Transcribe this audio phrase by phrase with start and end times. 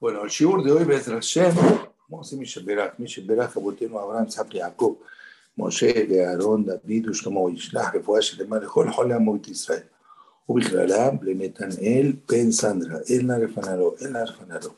[0.00, 1.54] Bueno, el shiur de hoy, Bezra Hashem,
[2.08, 4.98] vamos a decir Mishaberach, Mishaberach, Abotenu, Abraham, Sapri, Jacob,
[5.56, 9.84] Moshe, Aarón, David, Ushlomo, Yishlach, Refuah, Shelema, Lechol, Holam, Moit Israel.
[10.48, 14.70] ובכללם לנתנאל בן סנדרה, אל נא לפנרו, אל נא לפנרו.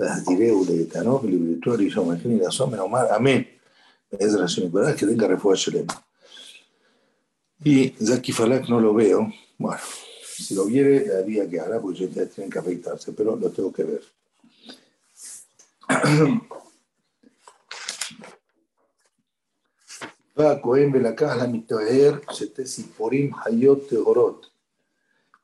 [0.00, 3.42] להסדירהו לאיתנו ולבריתו הראשון, וכן לעשות ונאמר אמן.
[4.12, 5.92] בעזר השם יתברך, que tenga רפואה שלמה.
[7.64, 9.32] Y Zaki Falak no lo veo.
[9.58, 9.80] Bueno,
[10.36, 13.84] si lo viere, haría que hará, porque ya tienen que afeitarse, pero lo tengo que
[13.84, 14.02] ver.
[20.36, 24.46] והכהן ולקח למטהר שתי ציפורים חיות טהורות,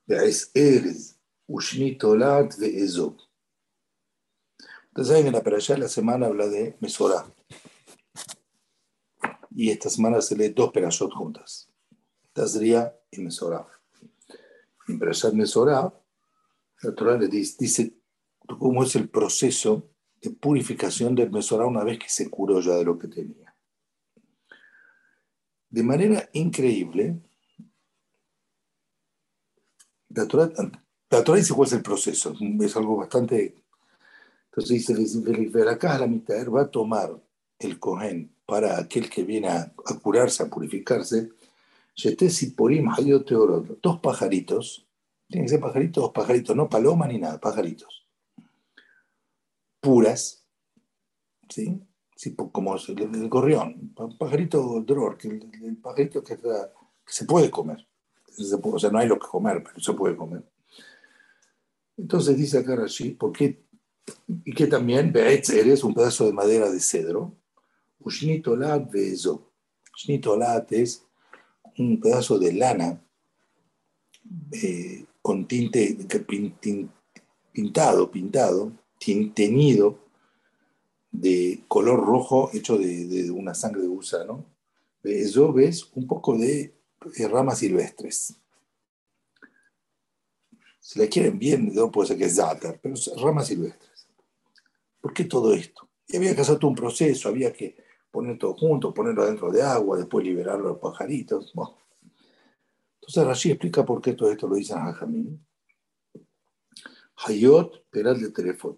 [0.09, 1.19] ועש ארז
[1.57, 3.17] ושני תולעת ואזוב.
[4.95, 7.25] Ustedes saben que la perashá de la semana habla de Mesorá.
[9.51, 11.71] Y esta semana se lee dos perashot juntas.
[12.35, 13.67] Tazria y Mesorá.
[14.89, 15.91] En Perashat Mesorá,
[16.83, 17.95] la Torah le dice, dice
[18.59, 19.89] cómo es el proceso
[20.22, 23.56] de purificación del Mesorá una vez que se curó ya de lo que tenía.
[25.70, 27.20] De manera increíble,
[30.10, 30.52] la Torah,
[31.10, 33.56] la Torah dice cuál es el proceso, es algo bastante...
[34.50, 37.16] Entonces dice, acá la mitad va a tomar
[37.60, 41.30] el cohen para aquel que viene a, curarse, a purificarse,
[43.82, 44.88] dos pajaritos,
[45.28, 48.07] tienen que ser pajaritos, dos pajaritos, no paloma ni nada, pajaritos,
[49.88, 50.46] puras,
[51.48, 51.82] ¿sí?
[52.14, 56.50] sí como el, el, gorrión, pajarito dror, que el, el pajarito que, que,
[57.06, 57.88] se puede comer,
[58.28, 60.44] se puede, o sea, no hay lo que comer, pero se puede comer.
[61.96, 63.64] Entonces dice acá Rashi, ¿por qué?
[64.44, 67.38] Y que también, Beetz eres un pedazo de madera de cedro,
[68.00, 69.54] Ushnitolat Bezo.
[69.96, 71.02] Ushnitolat es
[71.78, 73.02] un pedazo de lana
[74.52, 75.98] eh, con tinte
[77.54, 80.00] pintado, pintado, teñido
[81.12, 84.46] de color rojo hecho de, una sangre de gusano.
[85.04, 86.74] Eso ves un poco de,
[87.18, 88.36] de ramas silvestres.
[90.80, 94.08] Si la quieren bien, no puede ser que es zátar, pero ramas silvestres.
[95.02, 95.88] ¿Por qué todo esto?
[96.08, 97.76] Y había que hacer todo un proceso, había que
[98.12, 101.54] poner todo junto, ponerlo dentro de agua, después liberar los pajaritos.
[101.54, 101.78] Bueno.
[102.96, 105.46] Entonces Rashi explica por qué todo esto lo dicen a Jamín.
[107.26, 108.78] Hayot, peral de teléfono.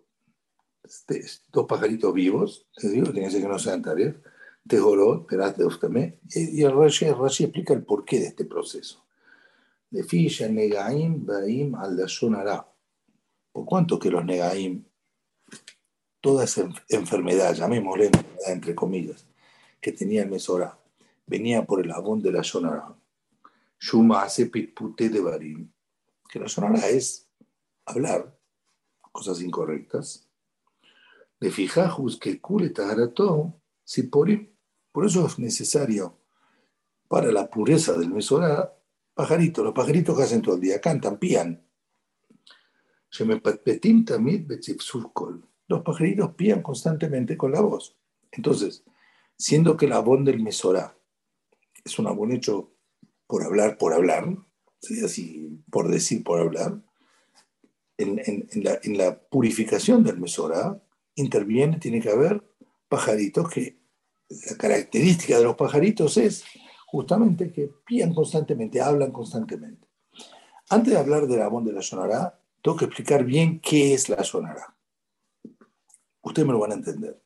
[0.83, 4.15] Este, dos pajaritos vivos, les digo, que que no sean tareas,
[4.67, 9.03] Tejorot, peral de Ustame, y el Rashi, Rashi explica el porqué de este proceso.
[9.89, 11.97] De Fisha, Negaim, Baim, al.
[13.51, 14.85] ¿Por cuánto que los Negaim,
[16.21, 19.25] toda esa enfermedad, llamémosle enfermedad entre comillas,
[19.81, 20.77] que tenía el Mesorá,
[21.25, 22.95] venía por el abón de la Sonará?
[23.79, 25.71] Shuma hace pitpute de Barim,
[26.29, 27.27] que la Sonará es
[27.85, 28.37] hablar
[29.11, 30.28] cosas incorrectas.
[31.39, 36.19] De fijajus que cule todo, si por, eso es necesario
[37.07, 38.75] para la pureza del Mesorá,
[39.13, 41.65] pajaritos, los pajaritos que hacen todo el día, cantan, pían.
[45.67, 47.97] Los pajaritos pían constantemente con la voz.
[48.31, 48.83] Entonces,
[49.37, 50.95] siendo que la voz del Mesorá
[51.83, 52.73] es un abón hecho
[53.25, 54.25] por hablar, por hablar,
[54.79, 56.81] sería así, por decir, por hablar,
[57.97, 60.81] en, en, en, la, en la, purificación del Mesorá
[61.15, 62.43] interviene, tiene que haber
[62.87, 63.79] pajaritos que
[64.29, 66.43] la característica de los pajaritos es
[66.87, 69.87] justamente que pían constantemente, hablan constantemente.
[70.69, 74.23] Antes de hablar del abón de la sonará, tengo que explicar bien qué es la
[74.23, 74.75] sonará.
[76.21, 77.21] Ustedes me lo van a entender.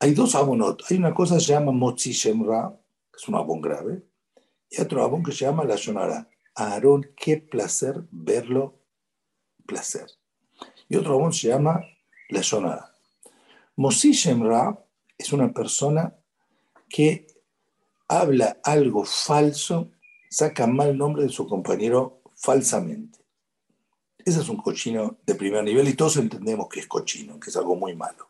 [0.00, 0.82] Hay dos abonot.
[0.88, 2.72] Hay una cosa que se llama Motzi Shemra,
[3.10, 4.04] que es un abón grave,
[4.70, 6.28] y otro abón que se llama la sonará.
[6.54, 8.80] Aarón, qué placer verlo,
[9.66, 10.06] placer.
[10.88, 11.84] Y otro abón se llama
[12.28, 12.92] la sonará.
[13.76, 14.78] Motzi Shemra
[15.16, 16.14] es una persona
[16.88, 17.26] que
[18.08, 19.90] habla algo falso,
[20.30, 23.18] saca mal nombre de su compañero falsamente.
[24.24, 27.56] Ese es un cochino de primer nivel y todos entendemos que es cochino, que es
[27.56, 28.28] algo muy malo.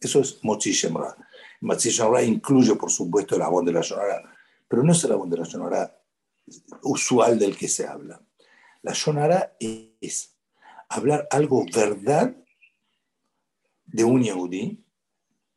[0.00, 1.16] Eso es Motzi Shemra.
[1.60, 4.22] Motzi Shemra incluye, por supuesto, el abón de la Shonara,
[4.68, 5.96] pero no es el abón de la Shonara
[6.82, 8.20] usual del que se habla.
[8.82, 10.36] La Shonara es
[10.88, 12.36] hablar algo verdad
[13.86, 14.84] de un Yehudi,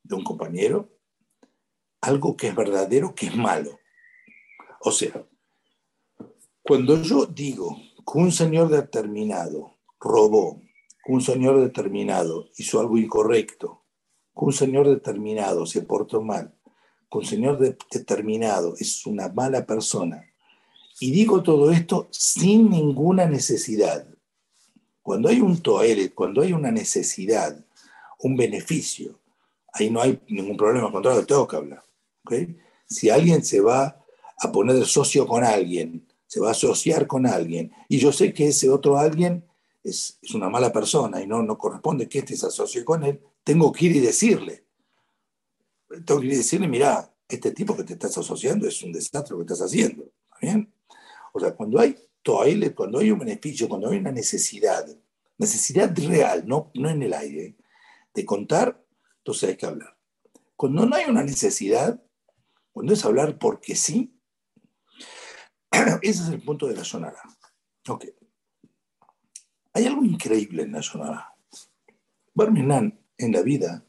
[0.04, 0.90] de un compañero,
[2.02, 3.80] algo que es verdadero, que es malo.
[4.82, 5.26] O sea,
[6.64, 10.62] cuando yo digo que un señor determinado robó,
[11.04, 13.84] que un señor determinado hizo algo incorrecto,
[14.34, 16.56] que un señor determinado se portó mal,
[17.12, 20.24] que un señor de determinado es una mala persona,
[21.02, 24.06] y digo todo esto sin ninguna necesidad,
[25.02, 27.66] Cuando hay un toelet, cuando hay una necesidad,
[28.20, 29.20] un beneficio,
[29.74, 31.84] ahí no hay ningún problema, al contrario, tengo que hablar.
[32.86, 34.04] Si alguien se va
[34.38, 38.48] a poner socio con alguien, se va a asociar con alguien, y yo sé que
[38.48, 39.46] ese otro alguien
[39.84, 43.20] es, es una mala persona y no, no corresponde que este se asocie con él,
[43.44, 44.66] tengo que ir y decirle.
[46.06, 49.32] Tengo que ir y decirle, mira, este tipo que te estás asociando es un desastre
[49.32, 50.04] lo que estás haciendo.
[50.04, 50.72] ¿Está bien?
[51.34, 51.96] O sea, cuando hay
[52.76, 54.86] cuando hay un beneficio, cuando hay una necesidad,
[55.38, 57.56] necesidad real, no, no en el aire,
[58.14, 58.84] de contar,
[59.18, 59.98] entonces hay que hablar.
[60.56, 62.02] Cuando no hay una necesidad,
[62.72, 64.14] cuando es hablar porque sí,
[66.02, 67.22] ese es el punto de la sonara.
[67.88, 68.06] Ok.
[69.74, 71.36] Hay algo increíble en la sonara.
[72.34, 73.86] Barminan, en la vida,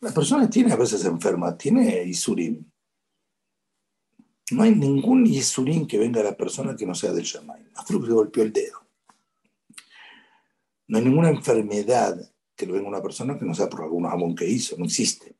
[0.00, 2.64] la persona tiene a veces enferma, tiene isurim.
[4.52, 7.68] No hay ningún isurim que venga a la persona que no sea del Shamay.
[7.74, 8.80] Afruk le golpeó el dedo.
[10.88, 12.18] No hay ninguna enfermedad
[12.60, 15.34] que le venga una persona que no sea por algún amón que hizo, no existe.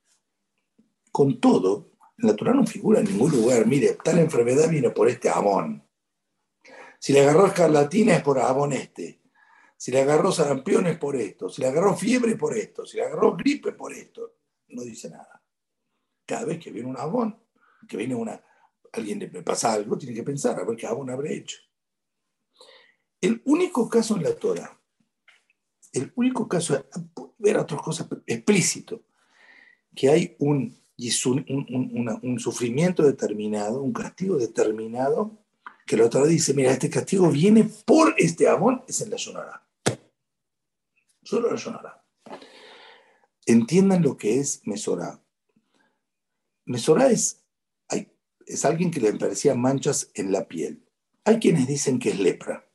[1.13, 5.07] Con todo, en la Torah no figura en ningún lugar, mire, tal enfermedad viene por
[5.07, 5.87] este amón.
[6.99, 9.21] Si le agarró escarlatina es por amón este.
[9.77, 11.51] Si le agarró sarampión es por esto.
[11.51, 12.87] Si le agarró fiebre por esto.
[12.87, 14.37] Si le agarró gripe por esto.
[14.69, 15.43] No dice nada.
[16.25, 17.39] Cada vez que viene un amón,
[17.87, 18.43] que viene una,
[18.93, 21.59] alguien le pasa algo, tiene que pensar a ver qué amón habré hecho.
[23.21, 24.80] El único caso en la Torah,
[25.93, 26.87] el único caso,
[27.39, 29.03] ver otras cosas explícito,
[29.95, 30.81] que hay un
[31.49, 35.39] un, sufrimiento determinado, un castigo determinado,
[35.87, 39.19] que la otra dice, mira, este castigo viene por este amor, es en la.
[41.23, 42.05] Solo la.
[43.47, 45.21] Entiendan lo que es Mesorá.
[46.67, 47.43] Mesorá es,
[48.47, 50.85] es alguien que le parecía manchas en la piel.
[51.25, 52.70] Hay quienes dicen que es lepra.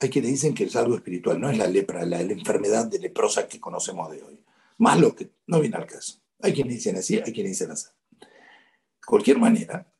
[0.00, 1.40] Hay quienes dicen que es algo espiritual.
[1.40, 4.42] No es la lepra, la, enfermedad de leprosa que conocemos de hoy.
[4.78, 6.20] Más lo que no viene al caso.
[6.40, 7.88] Hay quienes dicen así, hay quienes dicen así.
[8.18, 9.92] De cualquier manera,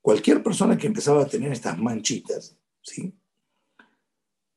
[0.00, 3.12] cualquier persona que empezaba a tener estas manchitas, ¿sí?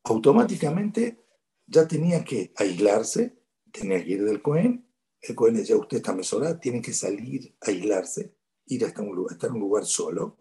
[0.04, 1.26] automáticamente
[1.66, 3.40] ya tenía que aislarse,
[3.72, 4.88] tenía que ir del Cohen.
[5.22, 8.36] El Cohen decía, usted está mesorado, tiene que salir, aislarse,
[8.68, 10.38] ir hasta un lugar, estar en un lugar solo,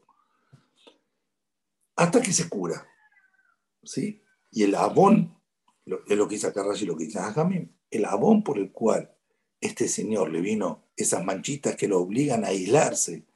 [1.96, 2.86] hasta que se cura.
[3.82, 4.22] ¿Sí?
[4.50, 5.40] Y el abón,
[5.84, 9.14] es lo que dice Carras y lo que dice Ajamim, el abón por el cual
[9.60, 13.26] este señor le vino esas manchitas que lo obligan a aislarse,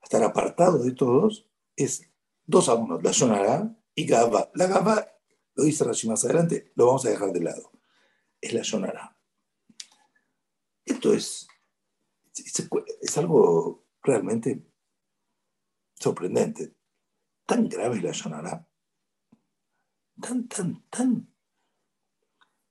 [0.00, 1.46] a estar apartado de todos,
[1.76, 2.10] es
[2.46, 4.50] dos abonos, la Shonara y Gaba.
[4.54, 5.08] La Gaba,
[5.54, 7.72] lo dice Rashi más adelante, lo vamos a dejar de lado.
[8.40, 9.16] Es la Shonara.
[10.84, 11.46] Esto es,
[12.34, 14.66] es, algo realmente
[15.94, 16.74] sorprendente.
[17.46, 18.66] Tan grave la Shonara.
[20.20, 21.34] Tan, tan, tan.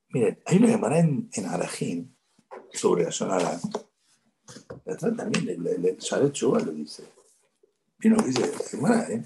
[0.08, 2.16] Miren, hay una llamada en, en Arajín
[2.72, 3.60] sobre la Shonara.
[4.84, 7.04] La también, el, el Sharet lo dice.
[7.98, 9.24] Que dice la Gemara, ¿eh?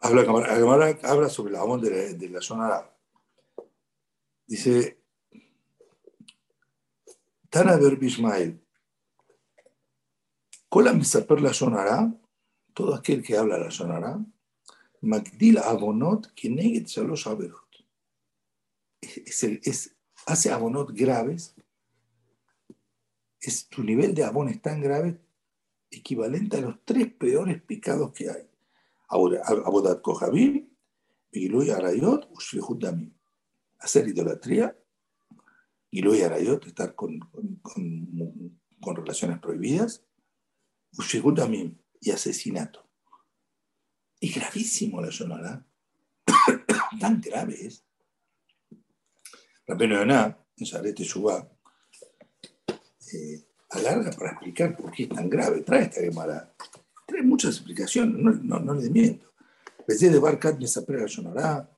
[0.00, 2.90] Habla, habla sobre el amor de la, de la Shonara.
[4.46, 5.00] Dice,
[7.48, 8.60] Tana Ber Bishmael,
[10.68, 12.12] Kola Misaper la Shonara,
[12.74, 14.18] todo aquel que habla la Shonara,
[15.04, 17.64] Magdil Abonot, Kineget Shalosh Averot.
[20.26, 21.54] Hace abonot graves,
[23.40, 25.20] es, tu nivel de abón es tan grave,
[25.90, 28.48] equivalente a los tres peores pecados que hay.
[29.08, 30.68] Abodat Kohabim,
[31.30, 33.12] Giluy Arayot, Ushvihut Damim.
[33.78, 34.76] Hacer idolatría,
[35.90, 37.60] Giluy Arayot, estar con, con,
[38.80, 40.02] con, relaciones prohibidas,
[40.96, 42.83] Ushvihut Damim, y asesinato.
[44.24, 45.62] Es gravísimo la zona,
[46.98, 47.84] tan grave es.
[49.66, 51.46] Rabbeinu Yonah, en Sarete Shubá,
[53.12, 55.60] eh, alarga para explicar por qué es tan grave.
[55.60, 56.54] Trae esta Gemara.
[57.06, 59.30] Trae muchas explicaciones, no, no, no le miento.
[59.86, 61.70] Desde de Barcat me sapera sonará.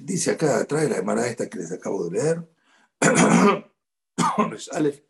[0.00, 2.48] Dice acá, trae la Gemara esta que les acabo de leer.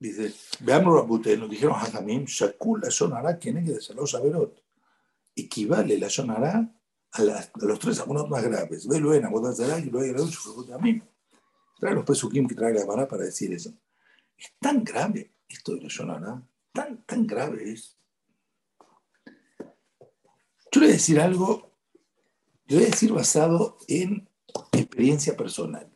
[0.00, 4.62] Dice, veamos Rabute, nos dijeron Hajamim, Shakul la sonará, quien es de Salos Averot
[5.40, 6.74] equivale la Yonará
[7.12, 8.86] a, a, los tres abonos más graves.
[8.86, 10.24] Velo en Abodazará y luego
[10.74, 11.00] a mí.
[11.78, 13.72] Trae los pesukim que trae la Mará para decir eso.
[14.36, 17.96] Es tan grave esto de la Yonará, tan, tan grave es.
[20.70, 21.72] Yo le voy a decir algo,
[22.66, 24.28] le voy a decir basado en
[24.72, 25.90] experiencia personal,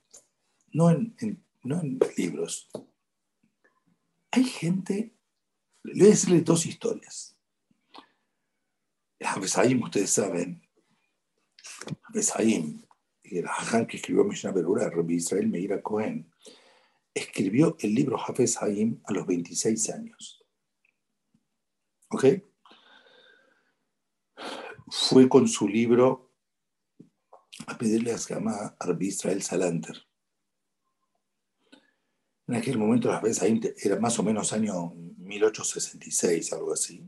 [0.73, 1.15] no en,
[1.63, 2.71] no en libros.
[4.33, 5.15] Hay gente
[5.85, 7.37] Le voy a decirles dos historias.
[9.57, 10.63] Haim, ustedes saben,
[12.37, 12.85] Haim,
[13.25, 16.31] el que escribió Mishnah Berura, Rabbi Israel Meira Cohen,
[17.15, 20.45] escribió el libro Hafez Haim a los 26 años.
[22.11, 22.25] ¿Ok?
[24.89, 26.33] Fue con su libro
[27.67, 29.97] a pedirle a Skama a Rabbi Israel Salanter.
[32.53, 37.03] En aquel momento Hafez Haim era más o menos año 1866, algo así.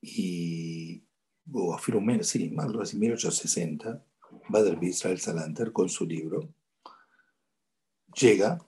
[0.00, 1.02] Y,
[1.52, 1.80] o a
[2.22, 4.06] sí, más o menos 1860,
[4.54, 6.48] va Rabbi Israel Salanter con su libro
[8.14, 8.64] llega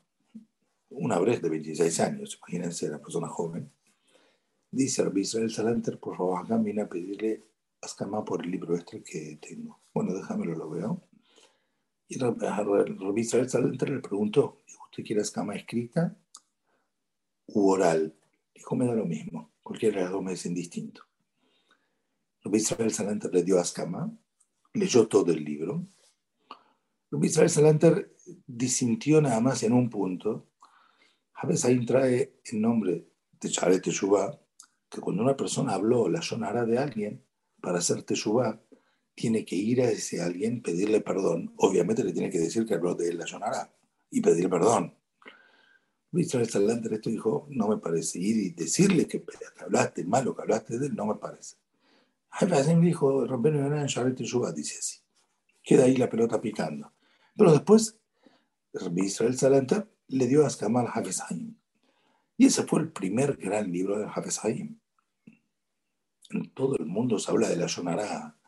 [0.89, 3.71] una brecha de 26 años, imagínense, la persona joven,
[4.69, 7.45] dice a Israel Salanter, por favor, acá viene a pedirle
[7.83, 9.79] a por el libro este que tengo.
[9.95, 11.10] Bueno, déjamelo, lo veo.
[12.11, 16.17] Y Rabbi Israel Salanter le preguntó, ¿usted quiere Ascama escrita
[17.47, 18.13] u oral?
[18.53, 21.03] Dijo, me da lo mismo, cualquiera de las dos me es indistinto.
[22.43, 24.13] Rabbi Israel Salanter le dio Ascama,
[24.75, 25.87] leyó todo el libro,
[27.23, 30.49] Israel Salanter disintió nada más en un punto.
[31.35, 33.07] A veces ahí trae el nombre
[33.41, 34.37] de Charet Teshuvah,
[34.89, 37.25] que cuando una persona habló la sonará de alguien
[37.61, 38.61] para hacer Teshuvah,
[39.21, 41.53] tiene que ir a ese alguien, pedirle perdón.
[41.59, 43.71] Obviamente le tiene que decir que habló de él la sonará
[44.11, 44.95] y pedirle perdón.
[46.13, 48.19] Israel Salanter esto dijo, no me parece.
[48.19, 49.23] Ir y decirle que,
[49.59, 51.57] hablaste mal o que hablaste de él, no me parece.
[52.41, 55.01] me dijo, Rompeno Charet Teshuvah, dice así.
[55.63, 56.91] Queda ahí la pelota picando.
[57.37, 57.99] Pero después,
[58.97, 61.21] Israel Salanta le dio a Askamar Hafez.
[62.39, 64.41] Y ese fue el primer gran libro de Hafez.
[64.45, 64.81] En
[66.55, 68.40] todo el mundo se habla de la Yonara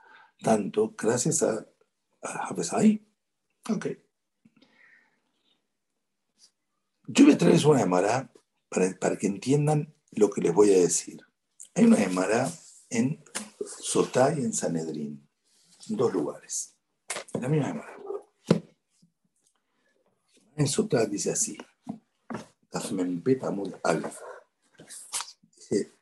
[0.42, 1.66] tanto gracias a,
[2.22, 3.04] a Hafez Haim.
[3.70, 3.86] Ok.
[7.06, 8.32] Yo voy a traerles una Emara
[8.68, 11.20] para, para que entiendan lo que les voy a decir.
[11.74, 12.50] Hay una Emara
[12.90, 13.22] en
[13.80, 15.28] Sotá y en Sanedrín,
[15.88, 16.76] en dos lugares.
[17.40, 17.96] La misma Emara.
[20.56, 21.56] En Sotá dice así.
[25.56, 25.92] Dice,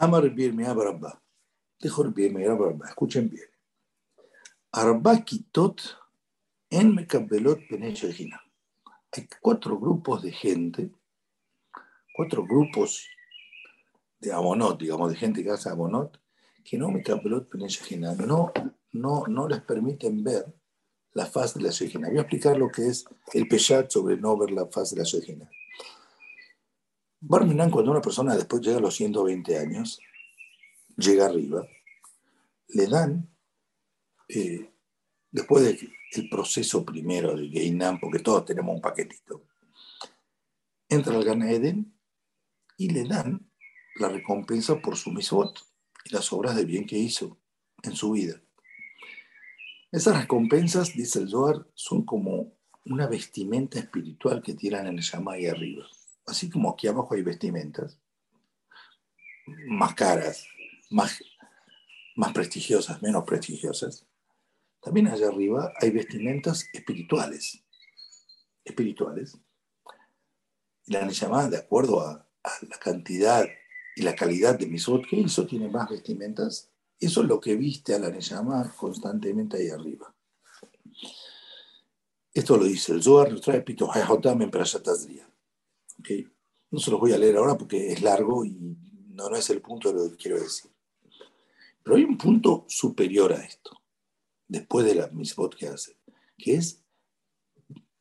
[0.00, 1.22] Amar Birmea Barabba.
[1.78, 3.48] Dijo Birmea Barabba, escuchen bien.
[4.72, 5.80] Arba Kitot
[6.70, 8.40] en Mekabelot Penechegina.
[9.12, 10.90] Hay cuatro grupos de gente,
[12.14, 13.06] cuatro grupos
[14.18, 16.20] de Amonot, digamos, de gente que hace Amonot,
[16.64, 18.52] que no Mekabelot Penechegina, no
[18.92, 20.46] no, no les permiten ver
[21.12, 22.08] la faz de la Shejina.
[22.08, 25.04] Voy a explicar lo que es el Peshat sobre no ver la faz de la
[25.04, 25.50] Shejina.
[27.20, 30.00] Barminan, cuando una persona después llega a los 120 años,
[30.96, 31.66] llega arriba,
[32.68, 33.28] le dan,
[34.28, 34.70] eh,
[35.30, 39.44] después del proceso primero de Geinam, porque todos tenemos un paquetito,
[40.88, 41.94] entra al Gan Eden
[42.78, 43.50] y le dan
[43.96, 45.60] la recompensa por su misbot
[46.04, 47.38] y las obras de bien que hizo
[47.82, 48.40] en su vida.
[49.92, 52.54] Esas recompensas, dice el Zohar, son como
[52.86, 55.86] una vestimenta espiritual que tiran el ahí arriba.
[56.30, 57.98] Así como aquí abajo hay vestimentas
[59.66, 60.46] más caras,
[60.90, 61.20] más,
[62.14, 64.06] más prestigiosas, menos prestigiosas.
[64.80, 67.64] También allá arriba hay vestimentas espirituales.
[68.64, 69.36] Espirituales.
[70.86, 72.28] Y la llamada, de acuerdo a,
[72.62, 73.44] la cantidad
[73.96, 76.70] y la calidad de misot que hizo, tiene más vestimentas
[77.00, 80.14] eso es lo que viste a la Neyama constantemente ahí arriba.
[82.32, 84.50] Esto lo dice el Zohar, lo trae Pito en
[86.70, 88.52] No se los voy a leer ahora porque es largo y
[89.08, 90.70] no, es el punto de lo que quiero decir.
[91.82, 93.70] Pero hay un punto superior a esto,
[94.46, 95.96] después de la misbot que hace,
[96.36, 96.82] que es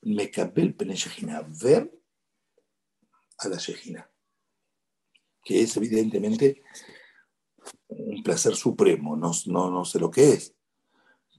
[0.02, 1.92] Mekabel Peneshejina, ver
[3.40, 4.10] a la Shejina,
[5.44, 6.62] que es evidentemente
[7.88, 10.56] un placer supremo, no, no, no sé lo que es.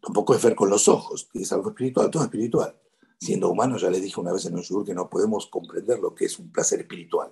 [0.03, 2.81] Tampoco es ver con los ojos, es algo espiritual, todo espiritual.
[3.21, 6.15] Siendo humano, ya le dije una vez en un show que no podemos comprender lo
[6.15, 7.31] que es un placer espiritual.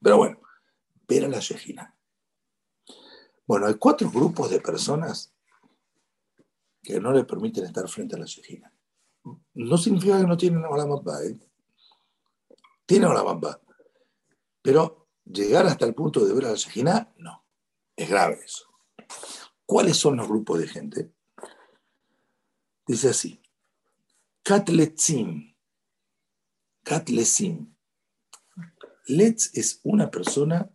[0.00, 0.40] Pero bueno,
[1.06, 1.94] ver a la Shejina.
[3.46, 5.34] Bueno, hay cuatro grupos de personas
[6.82, 8.72] que no le permiten estar frente a la Shejina.
[9.54, 11.38] No significa que no tienen la mamba, ¿eh?
[12.86, 13.60] Tienen la mamba.
[14.62, 17.44] Pero llegar hasta el punto de ver a la Shejina, no.
[17.94, 18.68] Es grave eso.
[19.66, 21.12] ¿Cuáles son los grupos de gente?
[22.86, 23.42] Dice así.
[24.46, 25.56] Katletzim.
[26.84, 27.74] Katletzim.
[29.08, 30.70] Letz es una persona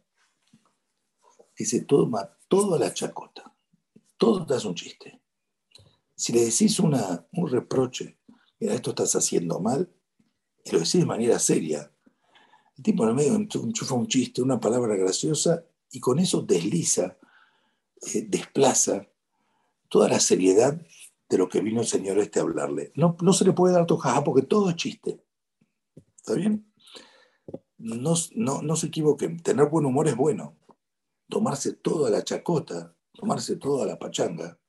[1.56, 3.56] que se toma toda la chacota.
[4.18, 5.22] Todo te hace un chiste.
[6.13, 8.20] Si le decís una, un reproche,
[8.60, 9.90] mira, esto estás haciendo mal,
[10.66, 11.90] y lo decís de manera seria,
[12.75, 17.18] el tipo en el medio enchufa un chiste, una palabra graciosa, y con eso desliza,
[18.01, 19.08] eh, desplaza
[19.88, 20.78] toda la seriedad
[21.32, 22.92] de lo que vino el señor este a hablarle.
[22.96, 25.24] No, no se le puede dar tojaja porque todo es chiste.
[26.18, 26.70] ¿Está bien?
[27.78, 30.58] No, no, no se equivoquen, tener buen humor es bueno.
[31.30, 34.60] Tomarse toda la chacota, tomarse toda la pachanga,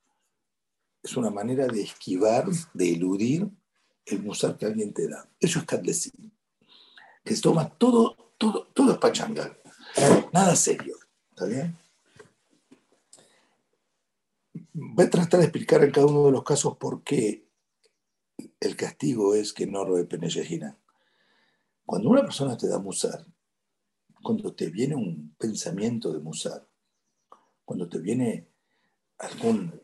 [1.03, 3.49] es una manera de esquivar, de eludir
[4.05, 5.29] el musar que alguien te da.
[5.41, 6.31] Eso es Katlesin.
[7.25, 9.53] Que se toma todo, todo, todo es pachanga.
[10.31, 10.95] Nada serio.
[11.31, 11.77] ¿Está bien?
[14.73, 17.47] Voy a tratar de explicar en cada uno de los casos por qué
[18.59, 20.79] el castigo es que no penellejina.
[21.85, 23.25] Cuando una persona te da musar,
[24.21, 26.67] cuando te viene un pensamiento de musar,
[27.65, 28.49] cuando te viene
[29.19, 29.79] algún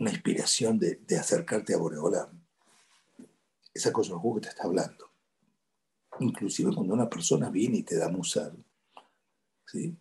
[0.00, 2.32] una inspiración de, acercarte a Boreola.
[3.72, 5.10] Esa cosa que te está hablando.
[6.20, 8.52] Inclusive cuando una persona viene y te da musar,
[9.66, 9.94] ¿sí?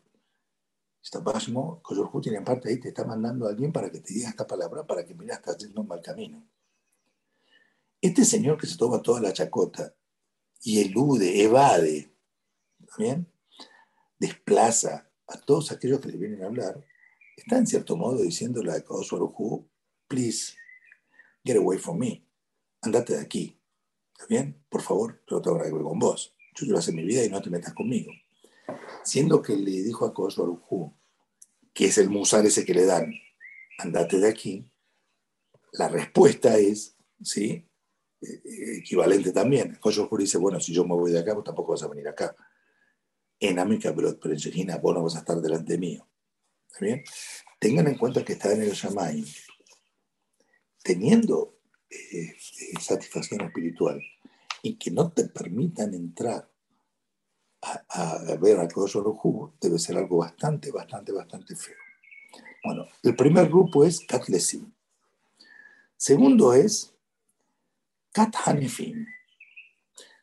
[1.09, 1.81] Está pasmo,
[2.21, 4.85] tiene en parte ahí te está mandando a alguien para que te diga esta palabra,
[4.85, 6.47] para que mira, estás yendo mal camino.
[7.99, 9.95] Este señor que se toma toda la chacota
[10.61, 12.13] y elude, evade,
[12.95, 13.27] ¿bien?
[14.19, 16.85] desplaza a todos aquellos que le vienen a hablar,
[17.35, 19.67] está en cierto modo diciéndole a Kosorujú,
[20.07, 20.53] please,
[21.43, 22.23] get away from me.
[22.83, 23.59] Andate de aquí.
[24.13, 24.63] ¿Está bien?
[24.69, 26.35] Por favor, yo tengo que ver con vos.
[26.53, 28.11] Yo quiero hacer mi vida y no te metas conmigo.
[29.03, 30.98] Siendo que le dijo a Kosovo
[31.73, 33.13] que es el musar ese que le dan,
[33.77, 34.69] andate de aquí,
[35.71, 37.65] la respuesta es, ¿sí?
[38.21, 39.75] Eh, equivalente también.
[39.79, 42.35] Kosovo dice, bueno, si yo me voy de acá, vos tampoco vas a venir acá.
[43.39, 46.05] En Amica pero en vos no vas a estar delante mío.
[46.67, 47.03] ¿Está bien?
[47.59, 49.25] Tengan en cuenta que está en el Shamaim
[50.83, 51.59] teniendo
[51.89, 54.01] eh, eh, satisfacción espiritual
[54.61, 56.48] y que no te permitan entrar
[57.61, 61.75] a, ver al jugo debe ser algo bastante, bastante, bastante feo.
[62.63, 64.71] Bueno, el primer grupo es Katlesim.
[65.97, 66.93] Segundo es
[68.11, 69.05] Kat Hanefim.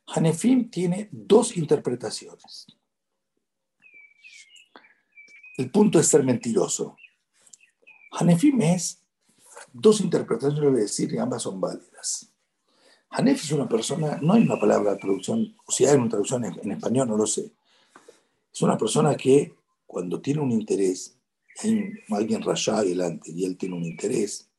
[0.07, 2.67] Hanefim tiene dos interpretaciones.
[5.57, 6.97] El punto es ser mentiroso.
[8.13, 9.03] Hanefim es
[9.73, 12.31] dos interpretaciones, le voy a decir, y ambas son válidas.
[13.19, 16.45] Hanef es una persona, no hay una palabra de traducción, o si hay una traducción
[16.45, 17.51] en, español, no lo sé.
[18.53, 19.55] Es una persona que
[19.87, 21.17] cuando tiene un interés,
[21.63, 24.51] hay alguien rayado adelante y él tiene un interés,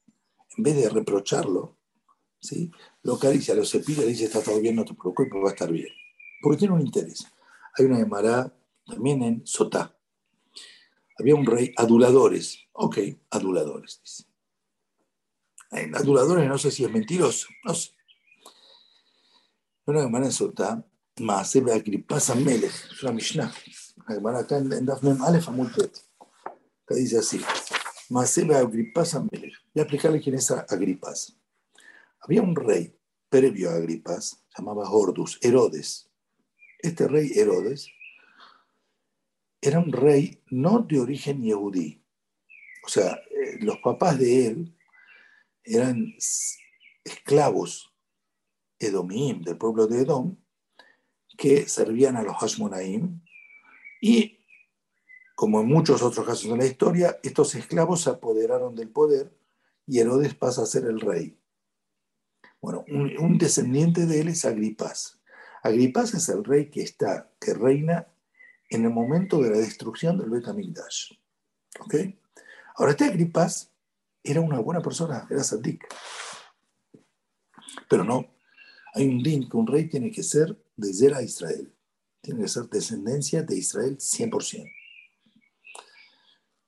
[0.58, 1.78] en vez de reprocharlo,
[2.40, 2.72] ¿sí?
[3.04, 5.72] lo acaricia, lo cepilla, le dice, está todo bien, no te preocupes, va a estar
[5.72, 5.90] bien.
[6.42, 7.28] Porque tiene un interés.
[7.78, 8.52] Hay una Mará
[8.88, 9.96] también en Sotá.
[11.20, 12.66] Había un rey, aduladores.
[12.74, 12.98] Ok,
[13.30, 14.26] aduladores,
[15.94, 17.97] aduladores no sé si es mentiroso, no sé.
[19.88, 20.86] Una hermana en Sotá,
[21.22, 23.54] Maasebe Agripasa Melech, es una Mishnah.
[23.96, 25.98] Una hermana acá en Dafnem Aleph Amultet,
[26.86, 27.40] que dice así:
[28.10, 29.54] Maasebe Agripasa Melech.
[29.74, 31.38] Voy a explicarle quién es Agripas.
[32.20, 36.12] Había un rey previo a Agripas, llamaba Hordus, Herodes.
[36.80, 37.90] Este rey Herodes
[39.62, 42.04] era un rey no de origen yehudí.
[42.86, 44.78] O sea, eh, los papás de él
[45.64, 46.14] eran
[47.06, 47.94] esclavos
[48.80, 50.36] edomíim del pueblo de Edom
[51.38, 53.22] que servían a los Hashmonaim
[54.02, 54.40] y,
[55.36, 59.36] como en muchos otros casos de la historia, estos esclavos se apoderaron del poder
[59.86, 61.40] y Herodes pasa a ser el rey.
[62.60, 65.20] Bueno, un, descendiente de él es Agripas.
[65.62, 68.08] Agripas es el rey que está, que reina
[68.70, 71.96] en el momento de la destrucción del Bet ¿Ok?
[72.76, 73.72] Ahora, este Agripas
[74.24, 75.88] era una buena persona, era Sadik.
[77.88, 78.26] Pero no,
[78.98, 81.72] hay un que un rey tiene que ser de Zera Israel.
[82.20, 84.72] Tiene que ser descendencia de Israel 100%.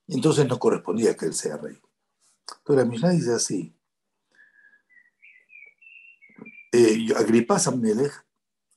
[0.08, 1.76] Entonces no correspondía que él sea rey.
[2.60, 3.76] Entonces la Mishnah dice así.
[6.72, 8.14] Eh, Agripa Samnelech,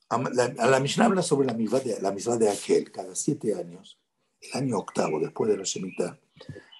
[0.08, 0.18] a
[0.66, 3.98] la, Mishnah habla sobre la misma de, la de aquel, cada siete años,
[4.40, 6.18] el año octavo, después de la Shemitah,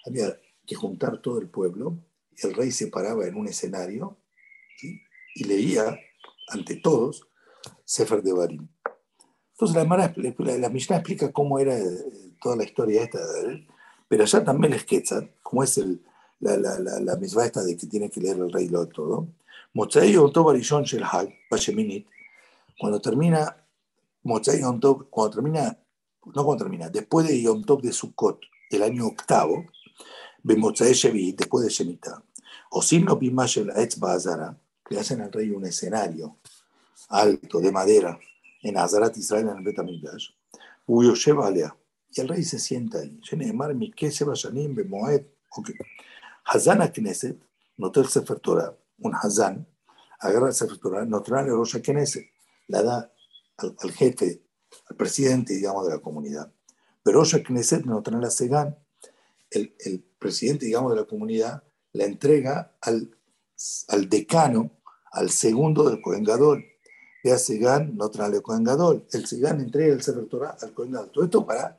[0.05, 1.99] había que juntar todo el pueblo,
[2.37, 4.17] el rey se paraba en un escenario
[5.35, 5.99] y leía
[6.53, 7.27] ante todos
[7.85, 8.67] Sefer de Barim.
[9.53, 13.19] Entonces la, Mishnah explica cómo era eh, toda la historia esta,
[14.07, 15.79] pero allá también les quetzan, como es
[16.39, 19.27] la, la, esta de que tiene que leer el rey lo todo.
[22.79, 23.63] cuando termina
[25.11, 25.77] cuando termina,
[26.25, 28.39] no cuando termina, después de Yom Tov de Sukkot,
[28.69, 29.65] el año octavo,
[31.33, 32.23] después de Shemitah,
[32.71, 33.19] o sin no
[33.81, 34.57] Etzba Azara,
[34.89, 36.37] le hacen al rey un escenario
[37.09, 38.19] alto de madera
[38.61, 40.29] en Azarat Israel en el Betamigdash.
[41.43, 41.75] Alea.
[42.11, 43.19] Y el rey se sienta ahí.
[46.45, 47.37] Hazan Knesset,
[47.77, 49.65] notó el Sefer Torah, un Hazan,
[50.19, 52.27] agarra el Sefer Torah, no trae el Rosh Knesset,
[52.67, 53.13] la da
[53.57, 54.43] al, al, jefe,
[54.89, 56.51] al presidente, digamos, de la comunidad.
[57.01, 58.77] Pero Rosh Knesset no trae la Segan,
[59.49, 63.15] el, el, presidente, digamos, de la comunidad, la entrega al,
[63.89, 64.71] al decano,
[65.11, 66.65] al segundo del Kohen Gadol.
[67.23, 69.07] Vea Segan, no trae el Kohen Gadol.
[69.11, 71.11] El Segan entrega el Sefer Torah al Kohen Gadol.
[71.11, 71.77] Todo esto para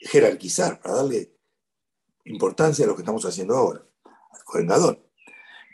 [0.00, 1.36] jerarquizar, para darle
[2.24, 3.82] importancia a lo que estamos haciendo ahora,
[4.32, 4.98] al Kohen Gadol.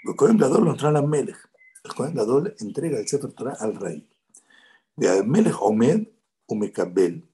[0.05, 1.38] El Kohen Gadol lo trae a Melech.
[1.85, 4.09] El Kohen Gadol entrega el Sefer Torah al rey.
[4.97, 6.09] De Melech Omed,
[6.47, 7.27] Umekabel,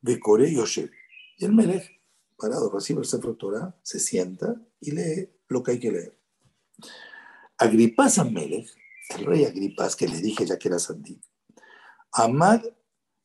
[0.00, 0.90] Bekore Yosef.
[1.36, 2.00] Y el Melech,
[2.38, 6.18] parado, recibe el Sefer Torah, se sienta y lee lo que hay que leer.
[7.58, 8.68] Agripas Melech,
[9.10, 11.20] el rey Agripas, que le dije ya que era Sandí,
[12.12, 12.62] Amad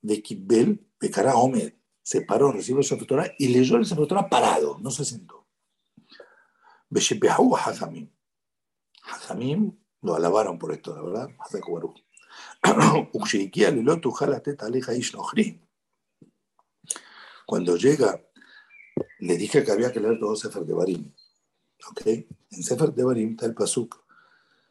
[0.01, 4.89] de Kibel, Bekara Omed, se paró, recibió Sefer Torah y leyó el Sefer parado, no
[4.89, 5.47] se sentó.
[6.89, 8.09] Beshepehu Hajamim.
[9.03, 11.29] Hajamim lo alabaron por esto, la verdad.
[17.45, 18.21] Cuando llega,
[19.19, 21.13] le dije que había que leer todo Sefer de Barim.
[21.91, 22.07] ¿Ok?
[22.07, 24.03] En Sefer de Barim está el Pasuk.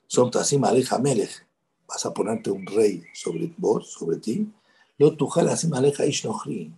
[0.08, 1.46] Son Tasim Aleja Melech.
[1.86, 4.50] Vas a ponerte un rey sobre vos, sobre ti.
[4.96, 6.72] Lo tujal Asim Aleja Ishnochri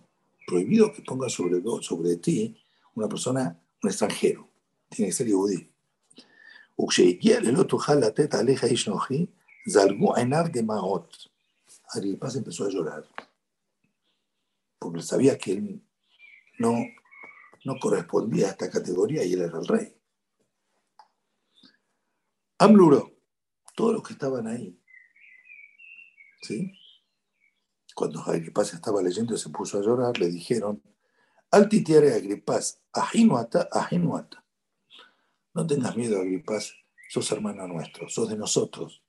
[0.45, 2.55] prohibido que ponga sobre, sobre ti
[2.95, 4.49] una persona, un extranjero.
[4.89, 5.65] Tiene que ser yudí.
[11.93, 13.05] Agripas empezó a llorar
[14.81, 15.81] porque sabía que él
[16.57, 16.73] no,
[17.63, 19.95] no correspondía a esta categoría y él era el rey.
[22.57, 23.11] Amluro,
[23.75, 24.77] todos los que estaban ahí,
[26.41, 26.71] ¿sí?
[27.93, 30.81] Cuando Agripas estaba leyendo y se puso a llorar, le dijeron,
[31.51, 34.43] Altitiere Agripas, ajinuata, ajinuata.
[35.53, 36.73] No tengas miedo, Agripas,
[37.09, 39.03] sos hermano nuestro, sos de nosotros.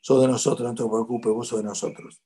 [0.00, 2.22] Sos de nosotros, no te preocupes, vos sos de nosotros.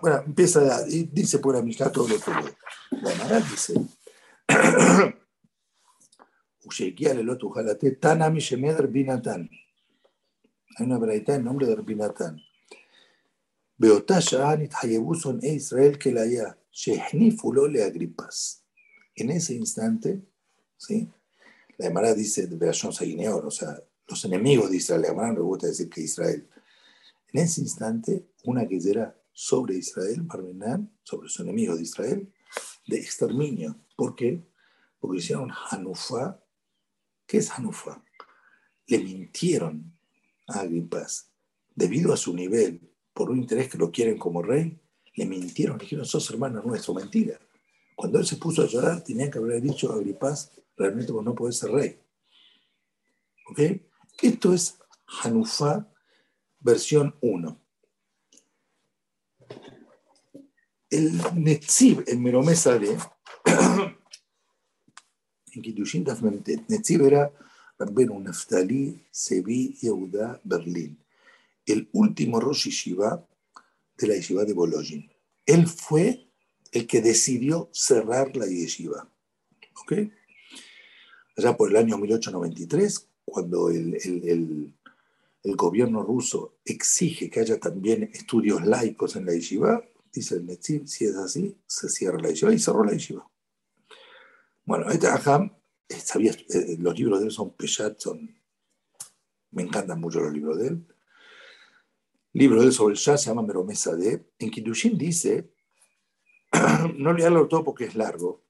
[0.00, 2.30] bueno, empieza, dice por la Mishnah todo lo que
[3.02, 3.74] la Mara dice,
[6.68, 9.48] Ushekia le lotu jalate, tanami shemeder binatan.
[10.76, 12.40] Hay una verdad en nombre de Rabinatán.
[13.76, 14.56] Beotasha
[15.20, 16.56] son e Israel que la ya
[17.12, 18.64] le agripas.
[19.16, 20.22] En ese instante,
[20.76, 21.08] ¿sí?
[21.78, 25.40] la Emara dice de Berashon o sea, los enemigos de Israel, la Emara no le
[25.40, 26.48] gusta decir que Israel.
[27.32, 32.32] En ese instante, una guerra sobre Israel, Barmenán, sobre su enemigo de Israel,
[32.86, 33.76] de exterminio.
[33.96, 34.44] ¿Por qué?
[35.00, 35.50] Porque hicieron
[37.28, 38.02] ¿Qué es Hanufa?
[38.86, 39.92] Le mintieron
[40.46, 41.30] a Agripas,
[41.74, 42.80] debido a su nivel,
[43.12, 44.80] por un interés que lo quieren como rey,
[45.14, 47.38] le mintieron, le dijeron, sos hermano nuestro, mentira.
[47.94, 51.34] Cuando él se puso a llorar, tenía que haber dicho a Agripas, realmente vos no
[51.34, 52.00] podés ser rey.
[53.50, 53.60] ¿Ok?
[54.22, 54.78] Esto es
[55.22, 55.86] Hanufa,
[56.60, 57.60] versión 1.
[60.88, 62.96] El Netzib, el Meromesa de
[65.58, 66.04] en Kiddushin
[66.68, 67.30] Netzib era
[67.78, 70.98] Rabbenu Naftali Sevi Yehuda Berlín,
[71.66, 73.26] el último Rosh Yeshiva
[73.96, 75.04] de la Yeshiva de Bologna.
[75.44, 76.28] Él fue
[76.72, 79.10] el que decidió cerrar la Yeshiva.
[79.82, 79.92] ¿Ok?
[81.36, 84.74] Allá por el año 1893, cuando el, el,
[85.44, 90.86] el, gobierno ruso exige que haya también estudios laicos en la Yeshiva, dice el Netzib,
[90.86, 93.28] si es así, se cierra la Yeshiva y cerró la Yeshiva.
[94.68, 95.50] Bueno, este Aham
[95.88, 97.98] sabía, eh, los libros de él son Peshat,
[99.52, 100.86] me encantan mucho los libros de él.
[102.34, 104.30] Libro de él sobre el Shah se llama Meromesa de.
[104.38, 105.50] En Kiddushin dice,
[106.98, 108.44] no leerlo todo porque es largo,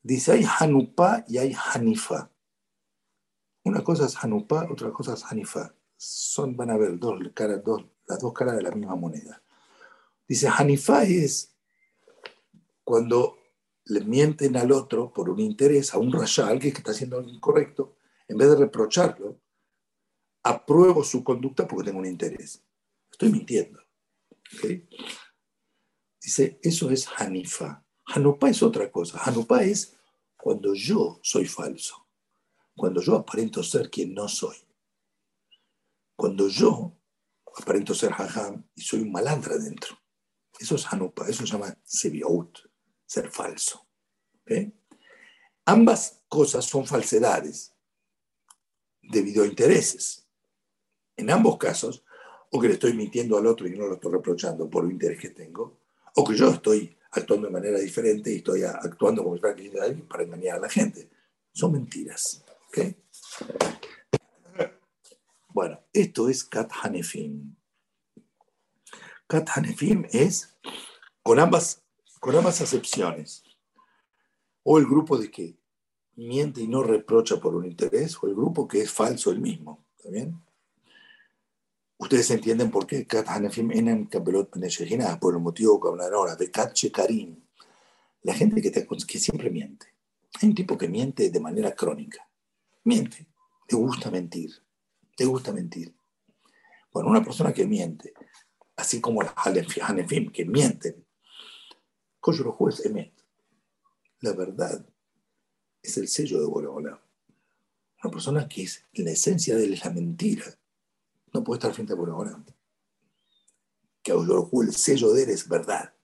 [0.00, 2.30] dice hay Hanupa y hay Hanifa.
[3.64, 5.74] Una cosa es Hanupa, otra cosa es Hanifa.
[5.96, 7.18] Son, van a ver dos
[7.64, 9.42] dos, las dos caras de la misma moneda.
[10.28, 11.52] Dice Hanifa es
[12.84, 13.37] cuando
[13.88, 17.30] le mienten al otro por un interés, a un a alguien que está haciendo algo
[17.30, 17.96] incorrecto,
[18.28, 19.40] en vez de reprocharlo,
[20.42, 22.62] apruebo su conducta porque tengo un interés.
[23.10, 23.80] Estoy mintiendo.
[26.20, 27.84] Dice, eso es Hanifa.
[28.06, 29.20] Hanupa es otra cosa.
[29.24, 29.96] Hanupa es
[30.36, 32.06] cuando yo soy falso,
[32.76, 34.56] cuando yo aparento ser quien no soy.
[36.14, 36.94] Cuando yo
[37.56, 39.98] aparento ser Hajam y soy un malandra dentro.
[40.60, 42.67] Eso es Hanupa, eso se llama Sebiaut
[43.08, 43.86] ser falso.
[45.64, 47.74] Ambas cosas son falsedades
[49.02, 50.26] debido a intereses.
[51.16, 52.04] En ambos casos,
[52.50, 55.18] o que le estoy mintiendo al otro y no lo estoy reprochando por el interés
[55.20, 55.80] que tengo,
[56.14, 59.42] o que yo estoy actuando de manera diferente y estoy actuando como si
[60.08, 61.08] para engañar a la gente.
[61.52, 62.44] Son mentiras.
[65.48, 67.56] Bueno, esto es Kat Hanefim.
[69.26, 70.56] Kat Hanefim es
[71.22, 71.82] con ambas,
[72.20, 73.42] con ambas acepciones.
[74.62, 75.58] O el grupo de que
[76.16, 79.86] miente y no reprocha por un interés, o el grupo que es falso el mismo.
[79.96, 80.40] ¿Está bien?
[81.96, 83.06] Ustedes entienden por qué
[85.20, 87.40] por el motivo que hablan ahora, de Shekarim.
[88.22, 89.86] La gente que, que siempre miente.
[90.40, 92.28] Hay un tipo que miente de manera crónica.
[92.84, 93.26] Miente.
[93.68, 94.52] Le gusta mentir.
[95.16, 95.94] Le gusta mentir.
[96.92, 98.12] Bueno, una persona que miente,
[98.76, 101.04] así como las Hanefim que mienten,
[102.20, 103.12] juez emet.
[104.20, 104.84] La verdad
[105.82, 107.00] es el sello de Boreola.
[108.02, 110.44] Una persona que es la esencia de la mentira
[111.32, 112.42] no puede estar frente a Boreola.
[114.02, 115.94] Que el sello de él es verdad.